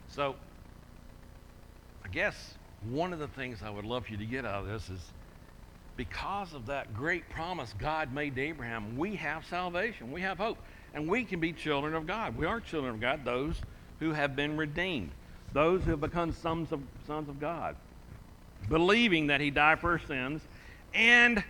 So, 0.10 0.36
I 2.06 2.10
guess 2.10 2.54
one 2.92 3.12
of 3.12 3.18
the 3.18 3.28
things 3.28 3.64
I 3.64 3.72
would 3.72 3.86
love 3.86 4.06
for 4.06 4.12
you 4.12 4.18
to 4.20 4.26
get 4.26 4.46
out 4.46 4.66
of 4.66 4.68
this 4.68 4.88
is 4.88 5.02
because 5.98 6.54
of 6.54 6.68
that 6.68 6.94
great 6.94 7.28
promise 7.30 7.74
God 7.80 8.14
made 8.14 8.36
to 8.36 8.42
Abraham, 8.42 8.98
we 8.98 9.16
have 9.16 9.46
salvation. 9.48 10.12
We 10.12 10.22
have 10.22 10.38
hope. 10.38 10.60
And 10.94 11.08
we 11.08 11.24
can 11.24 11.40
be 11.40 11.54
children 11.54 11.96
of 11.96 12.06
God. 12.06 12.38
We 12.38 12.46
are 12.46 12.60
children 12.60 12.94
of 12.94 13.02
God, 13.02 13.26
those 13.26 13.56
who 14.00 14.12
have 14.12 14.36
been 14.36 14.58
redeemed, 14.58 15.10
those 15.54 15.82
who 15.84 15.92
have 15.92 16.02
become 16.02 16.34
sons 16.34 16.72
of, 16.72 16.82
sons 17.08 17.30
of 17.30 17.40
God 17.40 17.76
believing 18.68 19.28
that 19.28 19.42
he 19.42 19.50
died 19.50 19.80
for 19.80 19.92
our 19.92 20.00
sins, 20.00 20.42
and, 20.94 21.44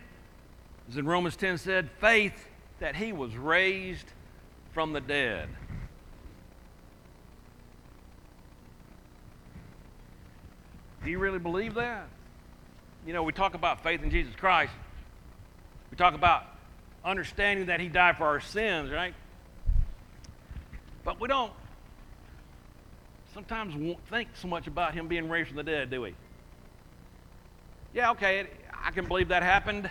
as 0.90 0.98
in 0.98 1.06
Romans 1.06 1.36
10 1.36 1.58
said, 1.58 1.90
faith 2.00 2.48
that 2.80 2.96
he 2.96 3.14
was 3.14 3.36
raised 3.36 4.06
from 4.74 4.94
the 4.94 5.02
dead. 5.02 5.50
Do 11.04 11.10
you 11.10 11.20
really 11.20 11.40
believe 11.40 11.76
that? 11.76 12.08
You 13.06 13.14
know, 13.14 13.24
we 13.24 13.32
talk 13.32 13.54
about 13.54 13.82
faith 13.82 14.04
in 14.04 14.12
Jesus 14.12 14.36
Christ. 14.36 14.74
We 15.92 15.98
talk 15.98 16.14
about 16.14 16.46
understanding 17.04 17.68
that 17.68 17.80
he 17.80 17.88
died 17.88 18.18
for 18.18 18.26
our 18.26 18.42
sins, 18.42 18.92
right? 18.92 19.14
But 21.04 21.20
we 21.20 21.28
don't 21.28 21.54
sometimes 23.34 23.96
think 24.10 24.30
so 24.34 24.48
much 24.48 24.68
about 24.68 24.94
him 24.94 25.08
being 25.08 25.30
raised 25.30 25.48
from 25.48 25.58
the 25.58 25.64
dead, 25.64 25.90
do 25.90 26.02
we? 26.02 26.16
Yeah, 27.94 28.12
okay, 28.12 28.48
I 28.84 28.92
can 28.92 29.08
believe 29.08 29.30
that 29.30 29.42
happened. 29.42 29.90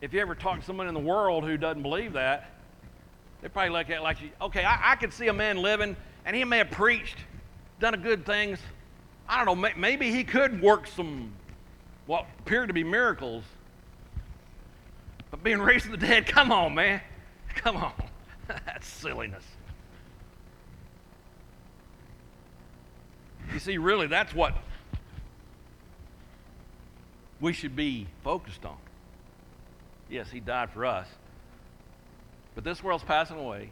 If 0.00 0.12
you 0.12 0.20
ever 0.20 0.34
talk 0.34 0.60
to 0.60 0.66
someone 0.66 0.88
in 0.88 0.94
the 0.94 1.00
world 1.00 1.44
who 1.44 1.56
doesn't 1.56 1.82
believe 1.82 2.14
that, 2.14 2.50
they 3.40 3.48
probably 3.48 3.70
look 3.70 3.88
at 3.90 3.98
it 3.98 4.02
like, 4.02 4.16
okay, 4.40 4.64
I, 4.64 4.92
I 4.92 4.96
could 4.96 5.12
see 5.12 5.28
a 5.28 5.32
man 5.32 5.58
living, 5.58 5.96
and 6.24 6.34
he 6.34 6.44
may 6.44 6.58
have 6.58 6.70
preached, 6.70 7.18
done 7.78 7.94
a 7.94 7.98
good 7.98 8.26
things. 8.26 8.58
I 9.28 9.44
don't 9.44 9.60
know, 9.60 9.70
maybe 9.76 10.10
he 10.10 10.24
could 10.24 10.60
work 10.60 10.86
some 10.86 11.32
what 12.06 12.26
appeared 12.40 12.68
to 12.68 12.74
be 12.74 12.82
miracles. 12.82 13.44
But 15.30 15.44
being 15.44 15.60
raised 15.60 15.84
from 15.84 15.92
the 15.92 16.04
dead, 16.04 16.26
come 16.26 16.50
on, 16.50 16.74
man. 16.74 17.00
Come 17.54 17.76
on. 17.76 17.92
That's 18.48 18.88
silliness. 18.88 19.44
You 23.52 23.60
see, 23.60 23.78
really, 23.78 24.06
that's 24.06 24.34
what 24.34 24.54
we 27.40 27.52
should 27.52 27.74
be 27.74 28.06
focused 28.22 28.64
on. 28.64 28.76
Yes, 30.08 30.30
he 30.30 30.40
died 30.40 30.70
for 30.70 30.84
us. 30.84 31.06
But 32.54 32.64
this 32.64 32.82
world's 32.82 33.04
passing 33.04 33.38
away. 33.38 33.70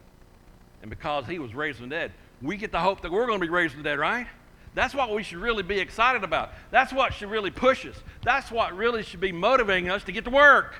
And 0.80 0.90
because 0.90 1.26
he 1.26 1.38
was 1.38 1.54
raised 1.54 1.78
from 1.78 1.88
the 1.88 1.96
dead, 1.96 2.12
we 2.40 2.56
get 2.56 2.70
the 2.70 2.78
hope 2.78 3.02
that 3.02 3.10
we're 3.10 3.26
going 3.26 3.40
to 3.40 3.44
be 3.44 3.50
raised 3.50 3.74
from 3.74 3.82
the 3.82 3.88
dead, 3.88 3.98
right? 3.98 4.26
That's 4.74 4.94
what 4.94 5.12
we 5.12 5.22
should 5.22 5.38
really 5.38 5.64
be 5.64 5.80
excited 5.80 6.22
about. 6.22 6.52
That's 6.70 6.92
what 6.92 7.12
should 7.12 7.30
really 7.30 7.50
push 7.50 7.84
us. 7.84 7.96
That's 8.22 8.50
what 8.50 8.76
really 8.76 9.02
should 9.02 9.20
be 9.20 9.32
motivating 9.32 9.90
us 9.90 10.04
to 10.04 10.12
get 10.12 10.24
to 10.24 10.30
work. 10.30 10.74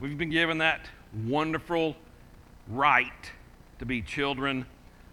We've 0.00 0.16
been 0.16 0.30
given 0.30 0.58
that 0.58 0.86
wonderful 1.26 1.96
right 2.68 3.12
to 3.78 3.86
be 3.86 4.00
children 4.00 4.66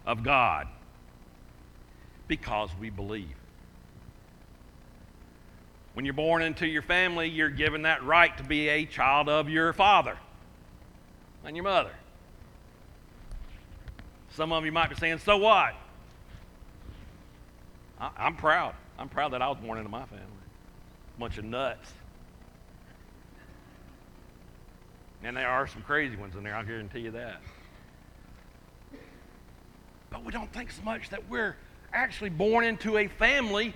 of 0.06 0.22
God 0.22 0.68
because 2.32 2.70
we 2.80 2.88
believe. 2.88 3.36
When 5.92 6.06
you're 6.06 6.14
born 6.14 6.40
into 6.40 6.66
your 6.66 6.80
family, 6.80 7.28
you're 7.28 7.50
given 7.50 7.82
that 7.82 8.02
right 8.04 8.34
to 8.38 8.42
be 8.42 8.70
a 8.70 8.86
child 8.86 9.28
of 9.28 9.50
your 9.50 9.74
father 9.74 10.16
and 11.44 11.54
your 11.54 11.64
mother. 11.64 11.90
Some 14.30 14.50
of 14.50 14.64
you 14.64 14.72
might 14.72 14.88
be 14.88 14.96
saying, 14.96 15.18
So 15.18 15.36
what? 15.36 15.74
I, 18.00 18.10
am 18.16 18.36
proud. 18.36 18.74
I'm 18.98 19.10
proud 19.10 19.34
that 19.34 19.42
I 19.42 19.48
was 19.48 19.58
born 19.58 19.76
into 19.76 19.90
my 19.90 20.06
family. 20.06 20.24
Bunch 21.18 21.36
of 21.36 21.44
nuts. 21.44 21.92
And 25.22 25.36
there 25.36 25.50
are 25.50 25.66
some 25.66 25.82
crazy 25.82 26.16
ones 26.16 26.34
in 26.34 26.44
there, 26.44 26.56
I'll 26.56 26.64
guarantee 26.64 27.00
you 27.00 27.10
that. 27.10 27.42
But 30.08 30.24
we 30.24 30.32
don't 30.32 30.50
think 30.50 30.70
so 30.70 30.80
much 30.82 31.10
that 31.10 31.28
we're 31.28 31.56
actually 31.92 32.30
born 32.30 32.64
into 32.64 32.98
a 32.98 33.08
family 33.08 33.74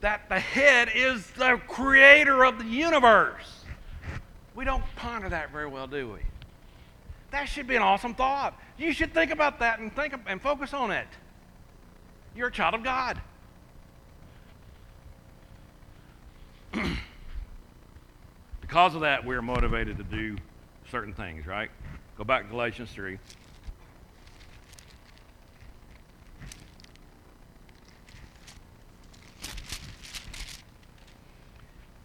that 0.00 0.28
the 0.28 0.38
head 0.38 0.90
is 0.94 1.26
the 1.32 1.60
creator 1.68 2.44
of 2.44 2.58
the 2.58 2.64
universe. 2.64 3.64
We 4.54 4.64
don't 4.64 4.84
ponder 4.96 5.28
that 5.28 5.52
very 5.52 5.66
well, 5.66 5.86
do 5.86 6.12
we? 6.12 6.20
That 7.30 7.44
should 7.44 7.66
be 7.66 7.76
an 7.76 7.82
awesome 7.82 8.14
thought. 8.14 8.58
You 8.78 8.92
should 8.92 9.12
think 9.12 9.30
about 9.30 9.58
that 9.60 9.78
and 9.78 9.94
think 9.94 10.14
and 10.26 10.40
focus 10.40 10.72
on 10.72 10.90
it. 10.90 11.08
You're 12.34 12.48
a 12.48 12.52
child 12.52 12.74
of 12.74 12.82
God. 12.82 13.20
because 18.60 18.94
of 18.94 19.00
that, 19.02 19.24
we're 19.24 19.42
motivated 19.42 19.96
to 19.98 20.04
do 20.04 20.36
certain 20.90 21.14
things, 21.14 21.46
right? 21.46 21.70
Go 22.16 22.24
back 22.24 22.44
to 22.44 22.48
Galatians 22.48 22.90
3. 22.90 23.18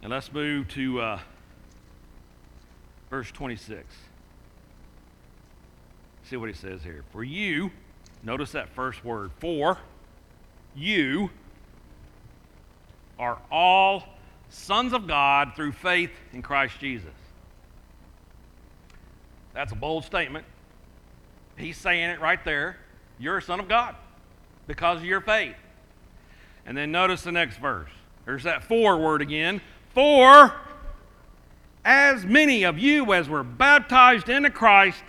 And 0.01 0.09
let's 0.09 0.31
move 0.33 0.67
to 0.69 0.99
uh, 0.99 1.19
verse 3.09 3.31
26. 3.31 3.85
See 6.23 6.37
what 6.37 6.49
he 6.49 6.55
says 6.55 6.81
here. 6.81 7.03
For 7.11 7.23
you, 7.23 7.71
notice 8.23 8.53
that 8.53 8.69
first 8.69 9.05
word, 9.05 9.31
for 9.39 9.77
you 10.75 11.29
are 13.19 13.37
all 13.51 14.03
sons 14.49 14.93
of 14.93 15.07
God 15.07 15.53
through 15.55 15.73
faith 15.73 16.11
in 16.33 16.41
Christ 16.41 16.79
Jesus. 16.79 17.09
That's 19.53 19.71
a 19.71 19.75
bold 19.75 20.05
statement. 20.05 20.45
He's 21.57 21.77
saying 21.77 22.09
it 22.09 22.19
right 22.19 22.43
there. 22.43 22.77
You're 23.19 23.37
a 23.37 23.41
son 23.41 23.59
of 23.59 23.67
God 23.67 23.95
because 24.65 24.97
of 24.97 25.05
your 25.05 25.21
faith. 25.21 25.55
And 26.65 26.75
then 26.75 26.91
notice 26.91 27.21
the 27.21 27.31
next 27.31 27.57
verse. 27.57 27.89
There's 28.25 28.43
that 28.43 28.63
for 28.63 28.97
word 28.97 29.21
again. 29.21 29.61
For 29.93 30.54
as 31.84 32.25
many 32.25 32.63
of 32.63 32.77
you 32.77 33.13
as 33.13 33.27
were 33.27 33.43
baptized 33.43 34.30
into 34.30 34.49
Christ 34.49 35.04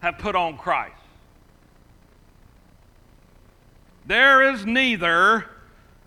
have 0.00 0.18
put 0.18 0.34
on 0.34 0.56
Christ. 0.56 0.94
There 4.06 4.52
is 4.52 4.64
neither 4.64 5.46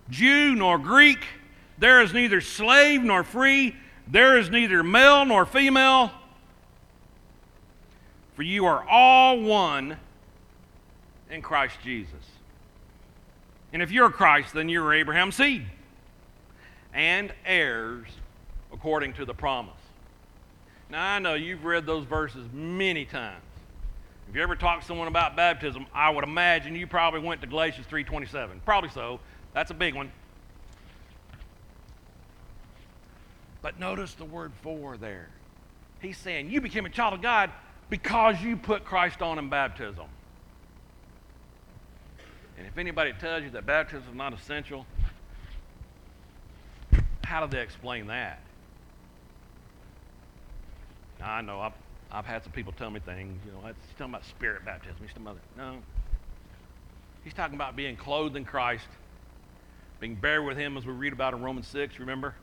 Jew 0.08 0.54
nor 0.54 0.78
Greek, 0.78 1.24
there 1.78 2.00
is 2.00 2.12
neither 2.12 2.40
slave 2.40 3.02
nor 3.02 3.22
free, 3.22 3.76
there 4.08 4.38
is 4.38 4.50
neither 4.50 4.82
male 4.82 5.24
nor 5.24 5.44
female, 5.44 6.10
for 8.34 8.42
you 8.42 8.64
are 8.64 8.88
all 8.88 9.40
one 9.40 9.98
in 11.30 11.42
Christ 11.42 11.76
Jesus. 11.84 12.14
And 13.72 13.82
if 13.82 13.92
you're 13.92 14.10
Christ, 14.10 14.54
then 14.54 14.68
you're 14.68 14.92
Abraham's 14.94 15.36
seed 15.36 15.66
and 16.92 17.32
heirs 17.44 18.08
according 18.72 19.12
to 19.14 19.24
the 19.24 19.34
promise. 19.34 19.74
Now, 20.88 21.14
I 21.14 21.18
know 21.18 21.34
you've 21.34 21.64
read 21.64 21.86
those 21.86 22.04
verses 22.04 22.48
many 22.52 23.04
times. 23.04 23.42
If 24.28 24.36
you 24.36 24.42
ever 24.42 24.56
talk 24.56 24.80
to 24.80 24.86
someone 24.86 25.08
about 25.08 25.36
baptism, 25.36 25.86
I 25.92 26.10
would 26.10 26.24
imagine 26.24 26.76
you 26.76 26.86
probably 26.86 27.20
went 27.20 27.40
to 27.40 27.46
Galatians 27.46 27.86
3:27. 27.86 28.60
Probably 28.64 28.90
so. 28.90 29.20
That's 29.52 29.70
a 29.70 29.74
big 29.74 29.94
one. 29.94 30.12
But 33.62 33.78
notice 33.78 34.14
the 34.14 34.24
word 34.24 34.52
for 34.62 34.96
there. 34.96 35.28
He's 36.00 36.16
saying 36.16 36.50
you 36.50 36.60
became 36.60 36.86
a 36.86 36.90
child 36.90 37.14
of 37.14 37.22
God 37.22 37.50
because 37.88 38.40
you 38.40 38.56
put 38.56 38.84
Christ 38.84 39.20
on 39.20 39.38
in 39.38 39.48
baptism. 39.48 40.06
And 42.56 42.66
if 42.66 42.78
anybody 42.78 43.12
tells 43.14 43.42
you 43.42 43.50
that 43.50 43.66
baptism 43.66 44.08
is 44.08 44.14
not 44.14 44.32
essential, 44.32 44.86
how 47.30 47.46
do 47.46 47.56
they 47.56 47.62
explain 47.62 48.08
that? 48.08 48.40
Now, 51.20 51.30
I 51.30 51.40
know 51.42 51.60
I've, 51.60 51.74
I've 52.10 52.26
had 52.26 52.42
some 52.42 52.50
people 52.50 52.72
tell 52.72 52.90
me 52.90 52.98
things, 52.98 53.40
you 53.46 53.52
know, 53.52 53.64
he's 53.68 53.74
talking 53.96 54.12
about 54.12 54.24
spirit 54.24 54.64
baptism. 54.64 54.96
He's 55.00 55.10
talking 55.10 55.26
about, 55.26 55.38
no. 55.56 55.76
He's 57.22 57.32
talking 57.32 57.54
about 57.54 57.76
being 57.76 57.94
clothed 57.94 58.34
in 58.34 58.44
Christ, 58.44 58.88
being 60.00 60.16
buried 60.16 60.44
with 60.44 60.56
him 60.56 60.76
as 60.76 60.84
we 60.84 60.92
read 60.92 61.12
about 61.12 61.32
in 61.32 61.40
Romans 61.40 61.68
6, 61.68 62.00
remember? 62.00 62.34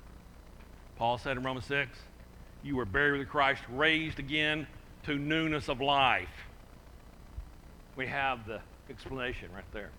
Paul 0.96 1.18
said 1.18 1.36
in 1.36 1.44
Romans 1.44 1.66
6, 1.66 1.92
you 2.64 2.78
were 2.78 2.86
buried 2.86 3.20
with 3.20 3.28
Christ, 3.28 3.64
raised 3.70 4.20
again 4.20 4.68
to 5.04 5.18
newness 5.18 5.68
of 5.68 5.82
life. 5.82 6.30
We 7.98 8.08
have 8.08 8.48
the 8.48 8.62
explanation 8.90 9.50
right 9.54 9.70
there. 9.74 9.90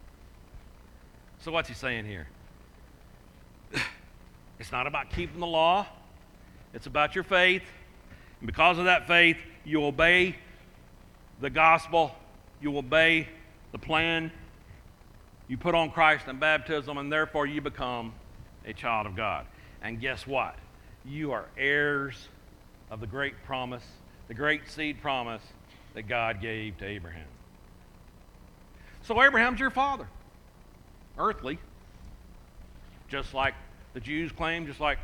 So, 1.41 1.53
what's 1.53 1.69
he 1.69 1.75
saying 1.75 2.07
here? 2.07 2.27
It's 4.59 4.73
not 4.73 4.87
about 4.87 5.11
keeping 5.11 5.41
the 5.41 5.47
law, 5.47 5.87
it's 6.75 6.87
about 6.87 7.15
your 7.15 7.25
faith. 7.25 7.63
And 8.41 8.47
because 8.47 8.79
of 8.79 8.85
that 8.85 9.07
faith, 9.07 9.37
you 9.65 9.85
obey 9.85 10.37
the 11.41 11.51
gospel, 11.51 12.13
you 12.61 12.77
obey 12.77 13.29
the 13.73 13.79
plan, 13.79 14.31
you 15.49 15.57
put 15.57 15.75
on 15.75 15.91
Christ 15.91 16.29
in 16.29 16.39
baptism, 16.39 16.99
and 16.99 17.13
therefore 17.13 17.47
you 17.47 17.61
become 17.61 18.13
a 18.65 18.73
child 18.73 19.07
of 19.07 19.17
God. 19.17 19.47
And 19.83 20.01
guess 20.01 20.27
what? 20.27 20.57
You 21.05 21.33
are 21.33 21.47
heirs 21.57 22.29
of 22.91 23.01
the 23.01 23.07
great 23.07 23.43
promise, 23.45 23.85
the 24.29 24.35
great 24.35 24.69
seed 24.69 25.01
promise 25.01 25.43
that 25.95 26.03
God 26.03 26.41
gave 26.41 26.77
to 26.79 26.85
Abraham. 26.85 27.27
So, 29.03 29.23
Abraham's 29.23 29.59
your 29.59 29.71
father 29.71 30.07
earthly, 31.17 31.59
just 33.09 33.33
like 33.33 33.55
the 33.95 34.01
Jews 34.01 34.33
claim, 34.33 34.67
just 34.67 34.81
like 34.81 34.99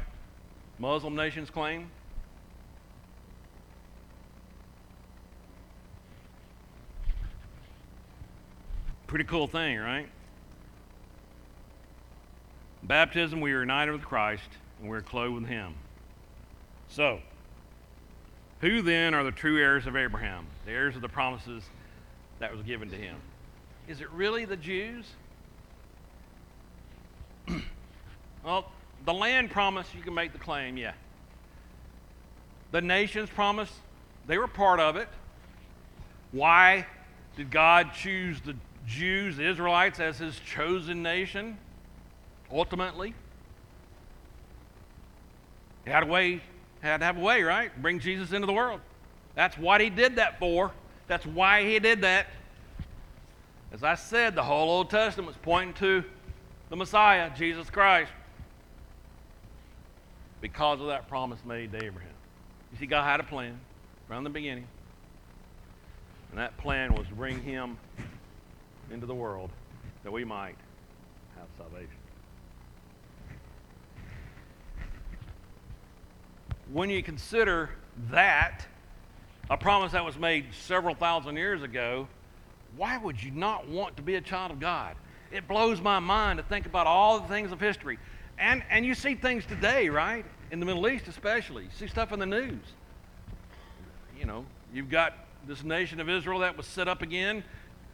Muslim 0.79 1.15
nations 1.15 1.51
claim. 1.51 1.91
Pretty 9.07 9.25
cool 9.25 9.47
thing, 9.47 9.79
right? 9.79 10.09
Baptism, 12.83 13.41
we 13.41 13.53
are 13.53 13.61
united 13.61 13.93
with 13.93 14.03
Christ 14.03 14.49
and 14.81 14.91
we're 14.91 15.01
clothed 15.01 15.35
with 15.35 15.47
Him. 15.47 15.75
So, 16.89 17.21
who 18.61 18.83
then 18.83 19.15
are 19.15 19.25
the 19.25 19.31
true 19.31 19.59
heirs 19.61 19.87
of 19.87 19.97
Abraham, 19.97 20.47
the 20.65 20.73
heirs 20.73 20.97
of 20.97 21.03
the 21.03 21.09
promises 21.09 21.63
that 22.39 22.53
was 22.53 22.63
given 22.63 22.91
to 22.91 22.97
him? 22.97 23.17
Is 23.89 24.01
it 24.01 24.11
really 24.11 24.45
the 24.45 24.57
Jews? 24.57 25.05
well, 28.45 28.71
the 29.05 29.15
land 29.15 29.51
promise, 29.51 29.87
you 29.95 30.03
can 30.03 30.15
make 30.15 30.33
the 30.33 30.39
claim, 30.39 30.77
yeah. 30.77 30.93
The 32.73 32.81
nations 32.81 33.29
promise, 33.31 33.71
they 34.27 34.39
were 34.39 34.49
part 34.49 34.81
of 34.81 34.97
it. 34.97 35.09
Why 36.33 36.87
did 37.37 37.51
God 37.51 37.93
choose 37.95 38.41
the 38.41 38.57
Jews, 38.87 39.37
the 39.37 39.49
Israelites, 39.49 40.01
as 40.01 40.19
his 40.19 40.39
chosen 40.41 41.03
nation? 41.03 41.59
Ultimately, 42.51 43.15
he 45.85 45.91
had 45.91 46.03
a 46.03 46.07
way, 46.07 46.41
had 46.81 46.99
to 46.99 47.05
have 47.05 47.17
a 47.17 47.21
way, 47.21 47.43
right? 47.43 47.71
Bring 47.81 48.01
Jesus 48.01 48.33
into 48.33 48.47
the 48.47 48.53
world. 48.53 48.81
That's 49.35 49.59
what 49.59 49.81
he 49.81 49.91
did 49.91 50.17
that 50.17 50.39
for. 50.39 50.73
That's 51.07 51.27
why 51.27 51.65
he 51.65 51.79
did 51.79 52.03
that. 52.03 52.27
As 53.73 53.83
I 53.83 53.97
said, 53.97 54.35
the 54.35 54.43
whole 54.43 54.71
Old 54.71 54.91
Testament 54.91 55.27
was 55.27 55.37
pointing 55.43 55.75
to 55.75 56.05
the 56.71 56.77
Messiah, 56.77 57.31
Jesus 57.37 57.69
Christ, 57.69 58.11
because 60.45 60.79
of 60.79 60.89
that 60.89 61.09
promise 61.09 61.43
made 61.47 61.73
to 61.73 61.79
Abraham. 61.83 62.13
You 62.71 62.77
see, 62.79 62.85
God 62.85 63.05
had 63.05 63.19
a 63.19 63.23
plan 63.23 63.59
from 64.07 64.25
the 64.25 64.31
beginning, 64.31 64.67
and 66.29 66.39
that 66.39 66.55
plan 66.59 66.93
was 66.93 67.07
to 67.07 67.15
bring 67.15 67.43
him 67.43 67.79
into 68.91 69.07
the 69.07 69.15
world 69.15 69.49
that 70.03 70.13
we 70.13 70.23
might 70.23 70.57
have 71.39 71.47
salvation. 71.57 71.97
When 76.71 76.91
you 76.91 77.03
consider 77.03 77.71
that, 78.11 78.67
a 79.49 79.57
promise 79.57 79.93
that 79.93 80.05
was 80.05 80.19
made 80.19 80.45
several 80.53 80.95
thousand 80.95 81.39
years 81.39 81.63
ago, 81.63 82.07
why 82.77 82.99
would 82.99 83.23
you 83.23 83.31
not 83.31 83.67
want 83.67 83.97
to 83.97 84.03
be 84.03 84.17
a 84.17 84.21
child 84.21 84.51
of 84.51 84.61
God? 84.61 84.95
It 85.33 85.49
blows 85.49 85.81
my 85.81 86.01
mind 86.01 86.37
to 86.37 86.43
think 86.43 86.67
about 86.67 86.87
all 86.87 87.19
the 87.19 87.29
things 87.29 87.51
of 87.51 87.61
history. 87.61 87.99
And, 88.39 88.63
and 88.69 88.85
you 88.85 88.95
see 88.95 89.15
things 89.15 89.47
today, 89.47 89.89
right? 89.89 90.27
In 90.51 90.61
the 90.61 90.67
Middle 90.67 90.87
East, 90.89 91.09
especially. 91.09 91.69
See 91.77 91.89
stuff 91.89 92.13
in 92.13 92.19
the 92.19 92.27
news. 92.27 92.63
You 94.19 94.27
know, 94.27 94.45
you've 94.73 94.91
got 94.91 95.15
this 95.47 95.65
nation 95.65 96.01
of 96.01 96.09
Israel 96.09 96.41
that 96.41 96.57
was 96.57 96.67
set 96.67 96.89
up 96.89 97.03
again, 97.03 97.45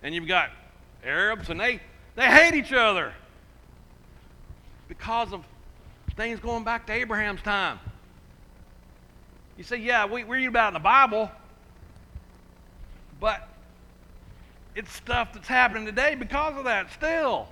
and 0.02 0.14
you've 0.14 0.28
got 0.28 0.50
Arabs, 1.04 1.48
and 1.48 1.58
they, 1.58 1.80
they 2.16 2.26
hate 2.26 2.54
each 2.54 2.72
other 2.72 3.12
because 4.88 5.32
of 5.32 5.44
things 6.16 6.40
going 6.40 6.64
back 6.64 6.86
to 6.86 6.92
Abraham's 6.92 7.42
time. 7.42 7.78
You 9.56 9.64
say, 9.64 9.76
yeah, 9.76 10.06
we, 10.06 10.24
we 10.24 10.38
read 10.38 10.48
about 10.48 10.66
it 10.66 10.68
in 10.68 10.74
the 10.74 10.80
Bible, 10.80 11.30
but 13.18 13.48
it's 14.74 14.92
stuff 14.92 15.32
that's 15.32 15.48
happening 15.48 15.84
today 15.84 16.14
because 16.14 16.56
of 16.56 16.64
that 16.64 16.92
still. 16.92 17.48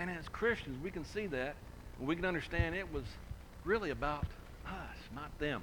And 0.00 0.08
as 0.10 0.26
Christians, 0.30 0.82
we 0.82 0.90
can 0.90 1.04
see 1.04 1.26
that, 1.26 1.54
and 1.98 2.08
we 2.08 2.16
can 2.16 2.24
understand 2.24 2.74
it 2.74 2.90
was 2.90 3.04
really 3.66 3.90
about 3.90 4.24
us, 4.66 4.96
not 5.14 5.30
them. 5.38 5.62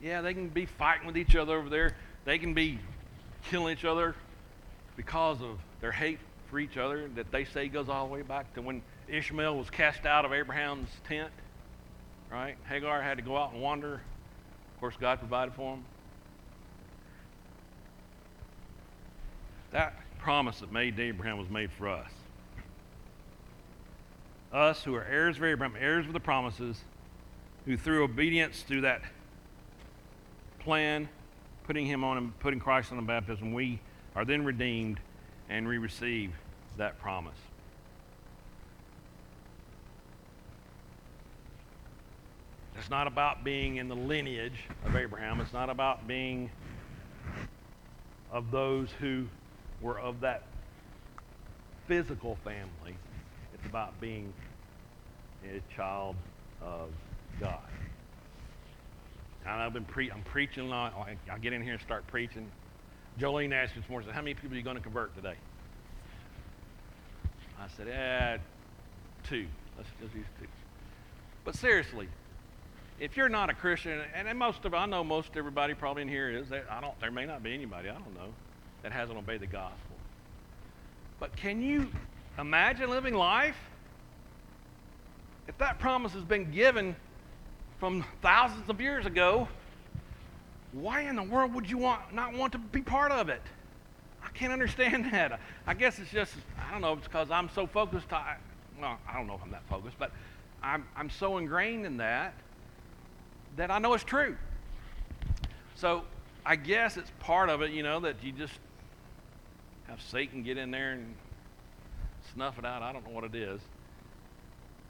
Yeah, 0.00 0.20
they 0.20 0.34
can 0.34 0.48
be 0.48 0.66
fighting 0.66 1.04
with 1.04 1.16
each 1.16 1.34
other 1.34 1.56
over 1.56 1.68
there. 1.68 1.96
They 2.24 2.38
can 2.38 2.54
be 2.54 2.78
killing 3.50 3.76
each 3.76 3.84
other 3.84 4.14
because 4.96 5.42
of 5.42 5.58
their 5.80 5.90
hate 5.90 6.20
for 6.48 6.60
each 6.60 6.76
other 6.76 7.08
that 7.16 7.32
they 7.32 7.44
say 7.44 7.66
goes 7.66 7.88
all 7.88 8.06
the 8.06 8.12
way 8.12 8.22
back 8.22 8.54
to 8.54 8.62
when 8.62 8.82
Ishmael 9.08 9.56
was 9.58 9.68
cast 9.68 10.06
out 10.06 10.24
of 10.24 10.32
Abraham's 10.32 10.90
tent, 11.08 11.32
right? 12.30 12.56
Hagar 12.68 13.02
had 13.02 13.18
to 13.18 13.24
go 13.24 13.36
out 13.36 13.52
and 13.52 13.60
wander. 13.60 13.94
Of 13.94 14.80
course, 14.80 14.94
God 15.00 15.18
provided 15.18 15.54
for 15.54 15.74
him. 15.74 15.84
That 19.72 19.96
promise 20.20 20.60
that 20.60 20.70
made 20.70 20.96
to 20.98 21.02
Abraham 21.02 21.36
was 21.36 21.50
made 21.50 21.72
for 21.72 21.88
us. 21.88 22.12
Us 24.52 24.82
who 24.82 24.94
are 24.94 25.04
heirs 25.04 25.36
of 25.36 25.44
Abraham, 25.44 25.76
heirs 25.78 26.06
of 26.06 26.12
the 26.12 26.20
promises, 26.20 26.78
who 27.64 27.76
through 27.76 28.04
obedience 28.04 28.62
through 28.62 28.82
that 28.82 29.02
plan, 30.60 31.08
putting 31.64 31.86
him 31.86 32.04
on 32.04 32.16
and 32.16 32.38
putting 32.40 32.60
Christ 32.60 32.90
on 32.90 32.96
the 32.98 33.02
baptism, 33.02 33.52
we 33.52 33.80
are 34.14 34.24
then 34.24 34.44
redeemed 34.44 35.00
and 35.48 35.66
we 35.66 35.78
receive 35.78 36.32
that 36.76 36.98
promise. 37.00 37.38
It's 42.78 42.90
not 42.90 43.06
about 43.06 43.42
being 43.42 43.76
in 43.76 43.88
the 43.88 43.96
lineage 43.96 44.64
of 44.84 44.96
Abraham. 44.96 45.40
It's 45.40 45.52
not 45.52 45.70
about 45.70 46.06
being 46.06 46.50
of 48.30 48.50
those 48.50 48.90
who 49.00 49.26
were 49.80 49.98
of 49.98 50.20
that 50.20 50.42
physical 51.88 52.36
family. 52.44 52.96
About 53.66 54.00
being 54.00 54.32
a 55.44 55.60
child 55.74 56.16
of 56.62 56.88
God. 57.40 57.58
And 59.44 59.54
I've 59.54 59.72
been 59.72 59.84
pre- 59.84 60.10
I'm 60.10 60.22
preaching. 60.22 60.72
I, 60.72 61.16
I 61.30 61.38
get 61.38 61.52
in 61.52 61.62
here 61.62 61.72
and 61.72 61.82
start 61.82 62.06
preaching. 62.06 62.50
Jolene 63.20 63.52
asked 63.52 63.74
me 63.74 63.82
this 63.82 63.90
morning, 63.90 64.08
"How 64.10 64.22
many 64.22 64.34
people 64.34 64.52
are 64.52 64.58
you 64.58 64.62
going 64.64 64.76
to 64.76 64.82
convert 64.82 65.14
today?" 65.14 65.34
I 67.60 67.68
said, 67.76 67.88
"Eh, 67.88 68.38
two. 69.28 69.46
Let's 69.76 69.88
just 70.00 70.14
use 70.14 70.26
two. 70.40 70.46
But 71.44 71.54
seriously, 71.54 72.08
if 72.98 73.16
you're 73.16 73.28
not 73.28 73.50
a 73.50 73.54
Christian, 73.54 74.00
and 74.14 74.38
most 74.38 74.64
of 74.64 74.74
I 74.74 74.86
know 74.86 75.04
most 75.04 75.30
everybody 75.36 75.74
probably 75.74 76.02
in 76.02 76.08
here 76.08 76.30
is. 76.30 76.46
I 76.52 76.80
don't. 76.80 76.98
There 77.00 77.10
may 77.10 77.26
not 77.26 77.42
be 77.42 77.52
anybody 77.52 77.88
I 77.88 77.94
don't 77.94 78.14
know 78.14 78.32
that 78.82 78.92
hasn't 78.92 79.18
obeyed 79.18 79.40
the 79.40 79.46
gospel. 79.46 79.96
But 81.18 81.36
can 81.36 81.62
you 81.62 81.90
imagine 82.38 82.90
living 82.90 83.14
life 83.14 83.56
if 85.48 85.56
that 85.58 85.78
promise 85.78 86.12
has 86.12 86.24
been 86.24 86.50
given 86.50 86.96
from 87.78 88.04
thousands 88.22 88.68
of 88.68 88.80
years 88.80 89.06
ago? 89.06 89.48
Why 90.72 91.02
in 91.02 91.16
the 91.16 91.22
world 91.22 91.54
would 91.54 91.70
you 91.70 91.78
want 91.78 92.12
not 92.12 92.34
want 92.34 92.52
to 92.52 92.58
be 92.58 92.82
part 92.82 93.12
of 93.12 93.28
it? 93.28 93.42
I 94.22 94.28
can't 94.30 94.52
understand 94.52 95.04
that. 95.12 95.40
I 95.66 95.74
guess 95.74 95.98
it's 95.98 96.10
just 96.10 96.34
I 96.58 96.72
don't 96.72 96.82
know. 96.82 96.94
It's 96.94 97.04
because 97.04 97.30
I'm 97.30 97.48
so 97.54 97.66
focused. 97.66 98.12
I, 98.12 98.36
well, 98.80 98.98
I 99.08 99.14
don't 99.14 99.26
know 99.26 99.34
if 99.34 99.42
I'm 99.42 99.50
that 99.52 99.66
focused, 99.68 99.98
but 99.98 100.10
I'm 100.62 100.86
I'm 100.96 101.10
so 101.10 101.38
ingrained 101.38 101.86
in 101.86 101.96
that 101.98 102.34
that 103.56 103.70
I 103.70 103.78
know 103.78 103.94
it's 103.94 104.04
true. 104.04 104.36
So 105.74 106.02
I 106.44 106.56
guess 106.56 106.96
it's 106.96 107.10
part 107.20 107.48
of 107.48 107.62
it, 107.62 107.70
you 107.70 107.82
know, 107.82 108.00
that 108.00 108.16
you 108.22 108.32
just 108.32 108.54
have 109.88 110.00
Satan 110.00 110.42
get 110.42 110.58
in 110.58 110.70
there 110.70 110.92
and 110.92 111.14
snuff 112.36 112.58
it 112.58 112.66
out. 112.66 112.82
I 112.82 112.92
don't 112.92 113.04
know 113.04 113.14
what 113.14 113.24
it 113.24 113.34
is. 113.34 113.60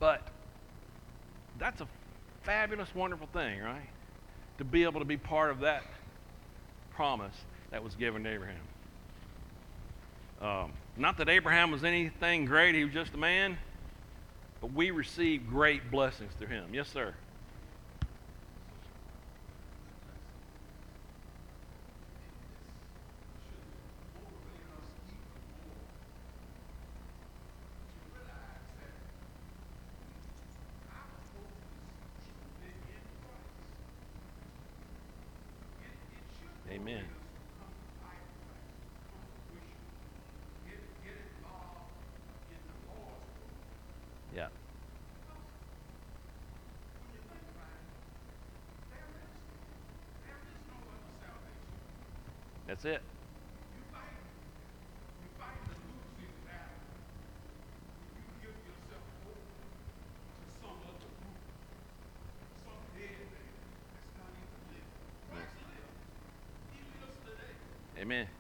But 0.01 0.21
that's 1.59 1.81
a 1.81 1.87
fabulous, 2.43 2.93
wonderful 2.95 3.29
thing, 3.33 3.61
right? 3.63 3.89
To 4.59 4.65
be 4.65 4.83
able 4.83 4.99
to 4.99 5.07
be 5.07 5.17
part 5.17 5.51
of 5.51 5.61
that 5.61 5.85
promise 6.91 7.35
that 7.71 7.85
was 7.85 7.95
given 7.95 8.25
to 8.25 8.31
Abraham. 8.31 8.57
Um, 10.43 10.73
not 10.97 11.19
that 11.19 11.29
Abraham 11.29 11.71
was 11.71 11.85
anything 11.85 12.45
great, 12.47 12.75
he 12.75 12.85
was 12.85 12.93
just 12.93 13.15
a 13.15 13.17
man, 13.17 13.57
but 14.61 14.73
we 14.73 14.91
received 14.91 15.49
great 15.49 15.91
blessings 15.91 16.33
through 16.39 16.49
him. 16.49 16.75
Yes, 16.75 16.89
sir. 16.89 17.15
Amen. 36.77 37.07
Yeah. 44.35 44.49
That's 52.67 52.85
it. 52.85 53.03
Amen. 68.07 68.36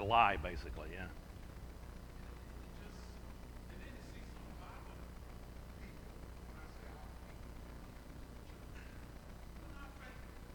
A 0.00 0.04
lie, 0.04 0.36
basically, 0.36 0.88
yeah. 0.92 1.06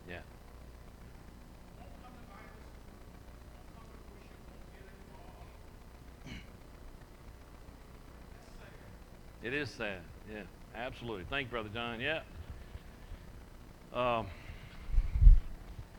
Yeah. 0.10 0.20
It 9.44 9.54
is 9.54 9.70
sad. 9.70 10.00
Yeah, 10.32 10.42
absolutely. 10.76 11.26
Thank 11.30 11.48
you, 11.48 11.52
Brother 11.52 11.70
John. 11.74 12.00
Yeah. 12.00 12.22
Um, 13.94 14.28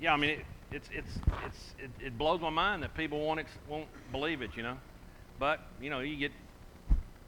yeah, 0.01 0.13
I 0.13 0.17
mean, 0.17 0.31
it, 0.31 0.47
it's 0.77 0.91
it's 0.93 1.19
it's 1.47 1.75
it, 1.79 2.07
it, 2.07 2.19
blows 2.19 2.41
my 2.41 2.51
mind 2.51 2.83
that 2.83 2.95
people 2.95 3.19
won't 3.19 3.41
ex- 3.41 3.59
won't 3.67 3.89
believe 4.13 4.43
it, 4.43 4.51
you 4.57 4.63
know. 4.63 4.77
But 5.39 5.61
you 5.81 5.89
know, 5.89 6.01
you 6.01 6.17
get 6.17 6.33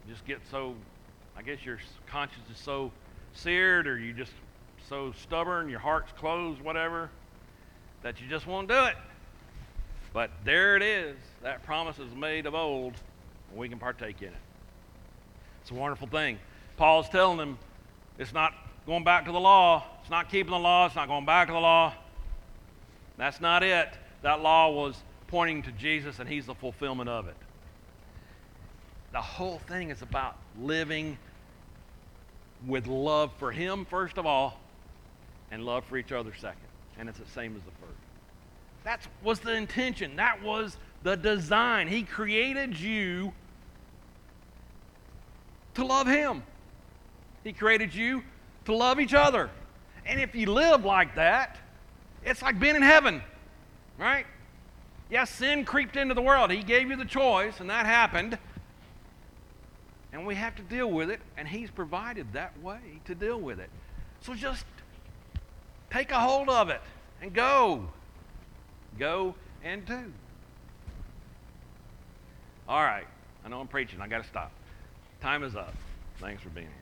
just 0.07 0.23
get 0.25 0.39
so, 0.51 0.75
I 1.35 1.41
guess 1.41 1.65
your 1.65 1.79
conscience 2.07 2.45
is 2.51 2.59
so 2.59 2.91
seared, 3.33 3.87
or 3.87 3.97
you 3.97 4.13
just 4.13 4.31
so 4.87 5.13
stubborn, 5.23 5.67
your 5.67 5.79
heart's 5.79 6.11
closed, 6.13 6.61
whatever, 6.61 7.09
that 8.03 8.21
you 8.21 8.27
just 8.27 8.45
won't 8.45 8.67
do 8.67 8.85
it. 8.85 8.95
But 10.13 10.29
there 10.45 10.75
it 10.75 10.83
is. 10.83 11.15
That 11.41 11.63
promise 11.63 11.97
is 11.97 12.13
made 12.15 12.45
of 12.45 12.53
old, 12.53 12.93
and 13.49 13.59
we 13.59 13.67
can 13.67 13.79
partake 13.79 14.21
in 14.21 14.29
it. 14.29 14.33
It's 15.61 15.71
a 15.71 15.73
wonderful 15.73 16.07
thing. 16.07 16.37
Paul's 16.77 17.09
telling 17.09 17.37
them 17.37 17.57
it's 18.19 18.33
not 18.33 18.53
going 18.85 19.03
back 19.03 19.25
to 19.25 19.31
the 19.31 19.39
law. 19.39 19.83
It's 20.01 20.09
not 20.11 20.29
keeping 20.29 20.51
the 20.51 20.59
law. 20.59 20.85
It's 20.85 20.95
not 20.95 21.07
going 21.07 21.25
back 21.25 21.47
to 21.47 21.53
the 21.53 21.59
law. 21.59 21.93
That's 23.19 23.41
not 23.41 23.63
it. 23.63 23.89
That 24.21 24.41
law 24.41 24.71
was 24.71 24.95
pointing 25.27 25.61
to 25.63 25.71
Jesus, 25.73 26.19
and 26.19 26.27
He's 26.27 26.45
the 26.45 26.55
fulfillment 26.55 27.09
of 27.09 27.27
it. 27.27 27.35
The 29.11 29.21
whole 29.21 29.59
thing 29.67 29.89
is 29.89 30.01
about 30.01 30.37
living 30.59 31.17
with 32.65 32.87
love 32.87 33.31
for 33.37 33.51
Him, 33.51 33.85
first 33.85 34.17
of 34.17 34.25
all, 34.25 34.59
and 35.51 35.65
love 35.65 35.83
for 35.85 35.97
each 35.97 36.13
other, 36.13 36.33
second. 36.33 36.61
And 36.97 37.09
it's 37.09 37.19
the 37.19 37.29
same 37.29 37.55
as 37.57 37.61
the 37.63 37.71
first. 37.85 37.99
That 38.85 39.01
was 39.21 39.41
the 39.41 39.53
intention. 39.53 40.15
That 40.15 40.41
was 40.41 40.77
the 41.03 41.17
design. 41.17 41.89
He 41.89 42.03
created 42.03 42.79
you 42.79 43.33
to 45.73 45.85
love 45.85 46.07
Him, 46.07 46.41
He 47.43 47.51
created 47.51 47.93
you 47.93 48.23
to 48.63 48.75
love 48.75 48.99
each 49.01 49.13
other. 49.13 49.49
And 50.05 50.21
if 50.21 50.35
you 50.35 50.51
live 50.51 50.85
like 50.85 51.15
that, 51.15 51.57
it's 52.23 52.41
like 52.41 52.59
being 52.59 52.75
in 52.75 52.81
heaven, 52.81 53.21
right? 53.97 54.25
Yes, 55.09 55.29
sin 55.29 55.65
creeped 55.65 55.95
into 55.95 56.13
the 56.13 56.21
world. 56.21 56.51
He 56.51 56.61
gave 56.61 56.89
you 56.89 56.95
the 56.95 57.05
choice, 57.05 57.59
and 57.59 57.69
that 57.69 57.85
happened. 57.85 58.37
And 60.11 60.25
we 60.25 60.35
have 60.35 60.55
to 60.55 60.61
deal 60.63 60.89
with 60.89 61.09
it, 61.09 61.19
and 61.37 61.47
He's 61.47 61.71
provided 61.71 62.33
that 62.33 62.59
way 62.61 62.79
to 63.05 63.15
deal 63.15 63.39
with 63.39 63.59
it. 63.59 63.69
So 64.21 64.33
just 64.33 64.65
take 65.89 66.11
a 66.11 66.19
hold 66.19 66.49
of 66.49 66.69
it 66.69 66.81
and 67.21 67.33
go. 67.33 67.87
Go 68.97 69.35
and 69.63 69.85
do. 69.85 70.11
All 72.67 72.83
right. 72.83 73.07
I 73.43 73.49
know 73.49 73.59
I'm 73.61 73.67
preaching. 73.67 74.01
I 74.01 74.07
got 74.07 74.21
to 74.21 74.27
stop. 74.27 74.51
Time 75.21 75.43
is 75.43 75.55
up. 75.55 75.73
Thanks 76.19 76.43
for 76.43 76.49
being 76.49 76.67
here. 76.67 76.78